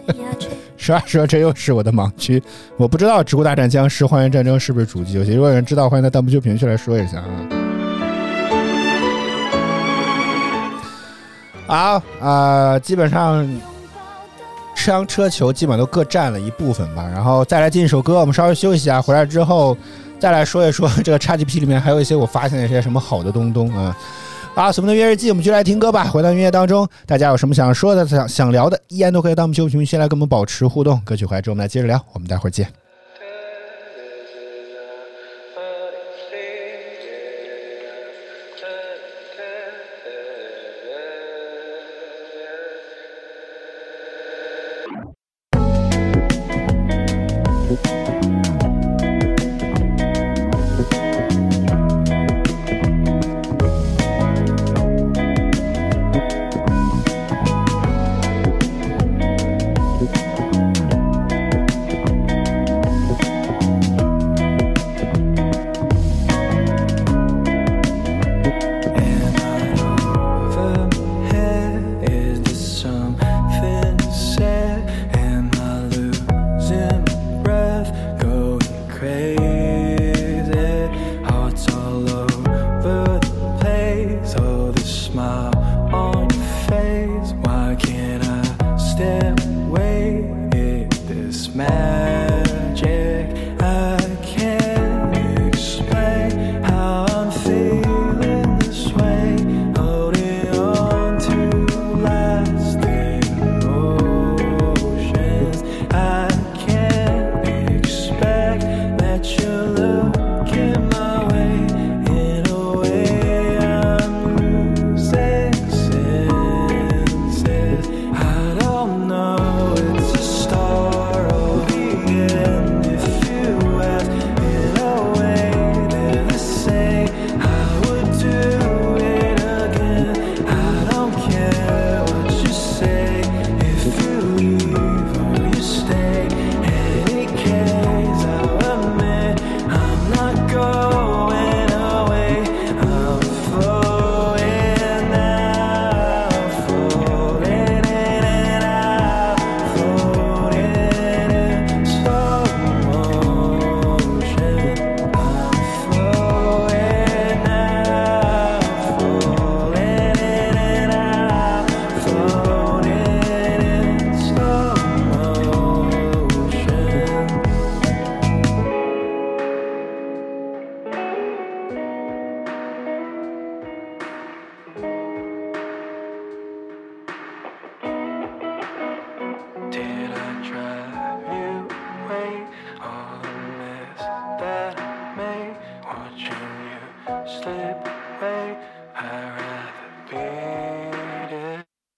[0.09, 2.42] 压着实话说，这又是我的盲区，
[2.78, 5.34] 我不知道《植物大战僵尸：荒原战争》是不是主机游戏。
[5.34, 7.22] 如果有人知道，欢迎在弹幕区评论区来说一下
[11.66, 12.00] 啊。
[12.00, 13.46] 好啊、基本上
[14.74, 19.76] 吃羊车球基本都各占了一部分吧，然后再来进一首歌，我们稍微休息一下，回来之后
[20.18, 23.94] 再来说一说这个 XGP 里面还有一些我发现的一些什么好的东东啊。
[24.57, 26.05] 好，什么的音乐日记，我们就来听歌吧。
[26.05, 31.00] 回到音乐当中，大家有什么想说的、想想聊的，依然都可以到我们球评论区来跟我们保持互动。
[31.05, 32.00] 歌曲回来之后，我们来接着聊。
[32.12, 32.84] 我们待会儿见。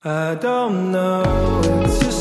[0.09, 2.16] I don't know.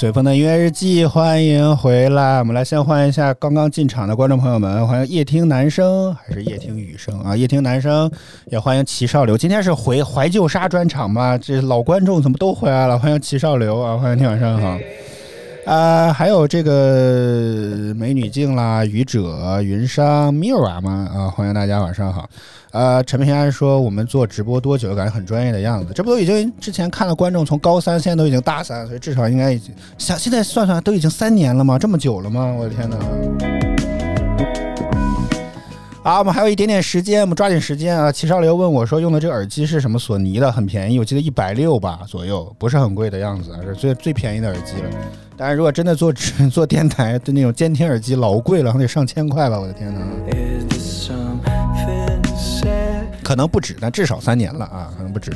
[0.00, 2.38] 随风的音乐日记，欢迎回来。
[2.38, 7.36] 我们来先欢迎一下刚刚进场的观众朋友们，欢迎夜听男生还是夜听雨声啊？
[7.36, 8.10] 夜听男生
[8.46, 9.36] 也欢迎齐少流。
[9.36, 11.36] 今天是回怀旧杀专场吗？
[11.36, 12.98] 这老观众怎么都回来了？
[12.98, 13.98] 欢迎齐少流啊！
[13.98, 14.78] 欢迎你晚上好。
[15.66, 21.10] 啊，还有这个美女镜啦、愚者、云商、Mira 嘛？
[21.14, 22.26] 啊，欢迎大家晚上好。
[22.72, 25.92] 呃，陈平安说我们做直播多久，感觉很专业的样子。
[25.92, 31.76] 这不都已经之前看了观众从高三，现在都已经大三，所以至少应该已经想现在算算都已经三年了吗？
[31.76, 32.46] 这么久了吗？
[32.56, 32.96] 我的天哪！
[36.02, 38.10] 好，我们还有一点点时间，我们抓紧时间啊！
[38.10, 39.98] 齐少刘问我说用的这个耳机是什么？
[39.98, 44.88] 索尼的，很便宜，我记得一百六吧左右，不是很贵的样子，是最最便宜的耳机了。
[45.36, 46.12] 但是如果真的做
[46.50, 49.58] 做电台的那种监听耳机，老贵了，还得上千块吧！
[49.58, 50.00] 我的天哪！
[53.30, 55.30] 可能不止，但至少三年了啊，可能不止。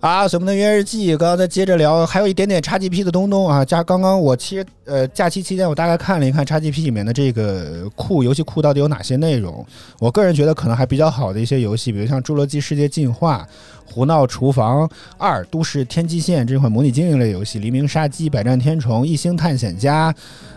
[0.00, 3.64] 啊，所以我们的约日记，刚刚再接着聊，还有一点点叉 GP 的东东啊。
[3.64, 9.64] 加刚刚我其实呃假期期间我大概看了一看叉 GP 里面的这个库游戏库到底有哪些内容。
[10.00, 13.46] 我个人觉得可能还比较好的一些游戏，比如像《侏罗纪世界进化》
[13.92, 14.88] 《胡闹厨房
[15.18, 20.12] 二》《都市天际线》这款模拟经营类游戏，《黎明杀机》《百战天虫》《异星探险家》。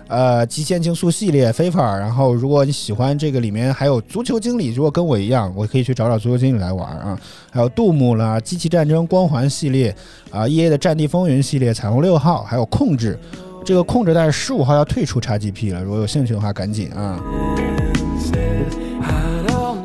[0.10, 7.18] 呃，极限竞速系列 FIFA，然后如果你喜欢这个里面还有足球经理，如果跟我一样，我可以去找找足球经理来玩啊。
[7.50, 9.96] 还有杜牧啦，机器战争光环系列
[10.30, 13.18] 啊，EA 的战地风云系列，彩虹六号，还有控制。
[13.66, 17.18] 这个控制但是十五号要退出 XGP 了，如果有兴趣的话，赶紧啊。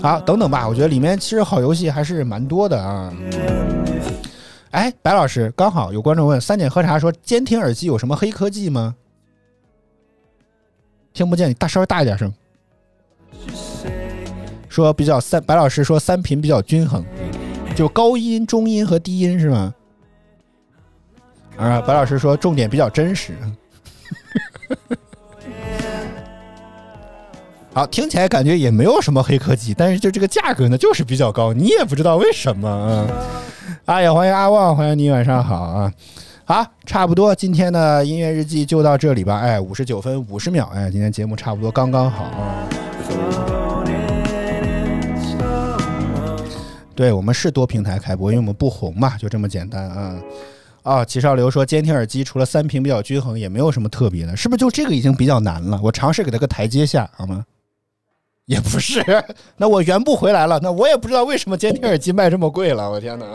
[0.00, 3.12] 好，等等吧，我觉得里面其实好游戏还是蛮多的啊。
[4.70, 8.94] 哎，白老师，刚好有观众问三点喝茶说监听耳机有什么黑科技吗？
[11.12, 12.32] 听不见，你大稍微大一点声。
[14.68, 17.04] 说比较三，白老师说三频比较均衡，
[17.74, 19.74] 就高音、中音和低音是吗？
[21.56, 23.34] 啊，白老师说重点比较真实。
[27.78, 33.06] 好，听起来感觉也没有什么黑科技，但是就这个价格呢，就是比较高，你也不知道为什么啊。
[33.84, 35.92] 啊，也欢迎阿旺，欢迎你，晚上好啊。
[36.44, 39.38] 好，差不多今天的音乐日记就到这里吧。
[39.38, 42.68] 哎，五十九分五十秒，哎，今天节目差不多刚刚好啊。
[46.96, 50.16] 对我们是多平台开播，因为我们不红嘛，就这么简单啊。
[50.82, 54.58] 啊，齐少流说监听耳机除了三频比较均衡，也没有什么特别的，是不是？
[54.58, 57.44] 就这个已经比较难了，我尝试给他个台阶下，好吗？
[58.50, 59.04] 也不是，
[59.58, 63.26] 那我圆不回来了，那我也不知道为什么监听耳机卖这么贵了，我天哪！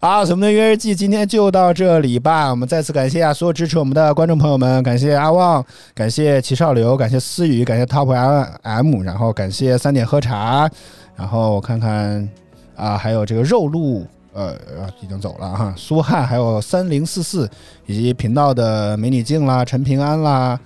[0.00, 2.48] 啊，我们的约日记今天就到这里吧。
[2.48, 5.62] 我们再次感谢啊所有支持我们的观众朋友们，感谢阿旺，
[5.92, 10.66] 感谢齐少刘，感谢思雨，感谢 Top M M，然后感谢三点喝茶，
[11.14, 12.26] 然后我看看
[12.74, 14.06] 啊，还有这个肉露。
[14.34, 14.54] 呃，
[15.02, 15.74] 已经走了哈。
[15.76, 17.50] 苏汉，还有三零四四，
[17.86, 20.58] 以及频道的美女静啦、陈平安啦，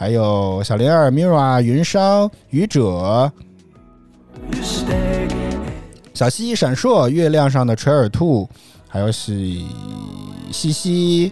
[0.00, 3.30] 还有小灵儿、Mira、云商、愚者、
[4.50, 5.28] you stay.
[6.14, 8.48] 小溪闪烁、月亮上的垂耳兔，
[8.88, 9.66] 还有西
[10.50, 11.30] 西西，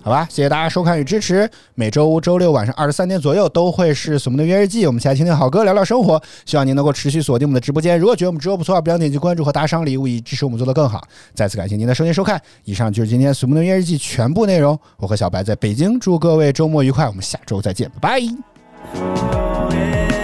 [0.00, 1.48] 好吧，谢谢大家收看与支持。
[1.74, 6.20] 每周五周六晚上二十三点左右都会是我们的约日记，我们一起来听听好歌，聊聊生活。
[6.46, 7.98] 希望您能够持续锁定我们的直播间。
[7.98, 11.06] 如果觉得我们直播不错，不要点击关注和打赏礼物，以支持我们做得更好。
[11.34, 14.78] 再次感谢您的收听收看，以上就是今天《我们的约日记》全部内容。
[14.96, 18.20] 我和小白在北京，祝各位周末愉快，我们下周再见，拜
[18.94, 20.17] 拜。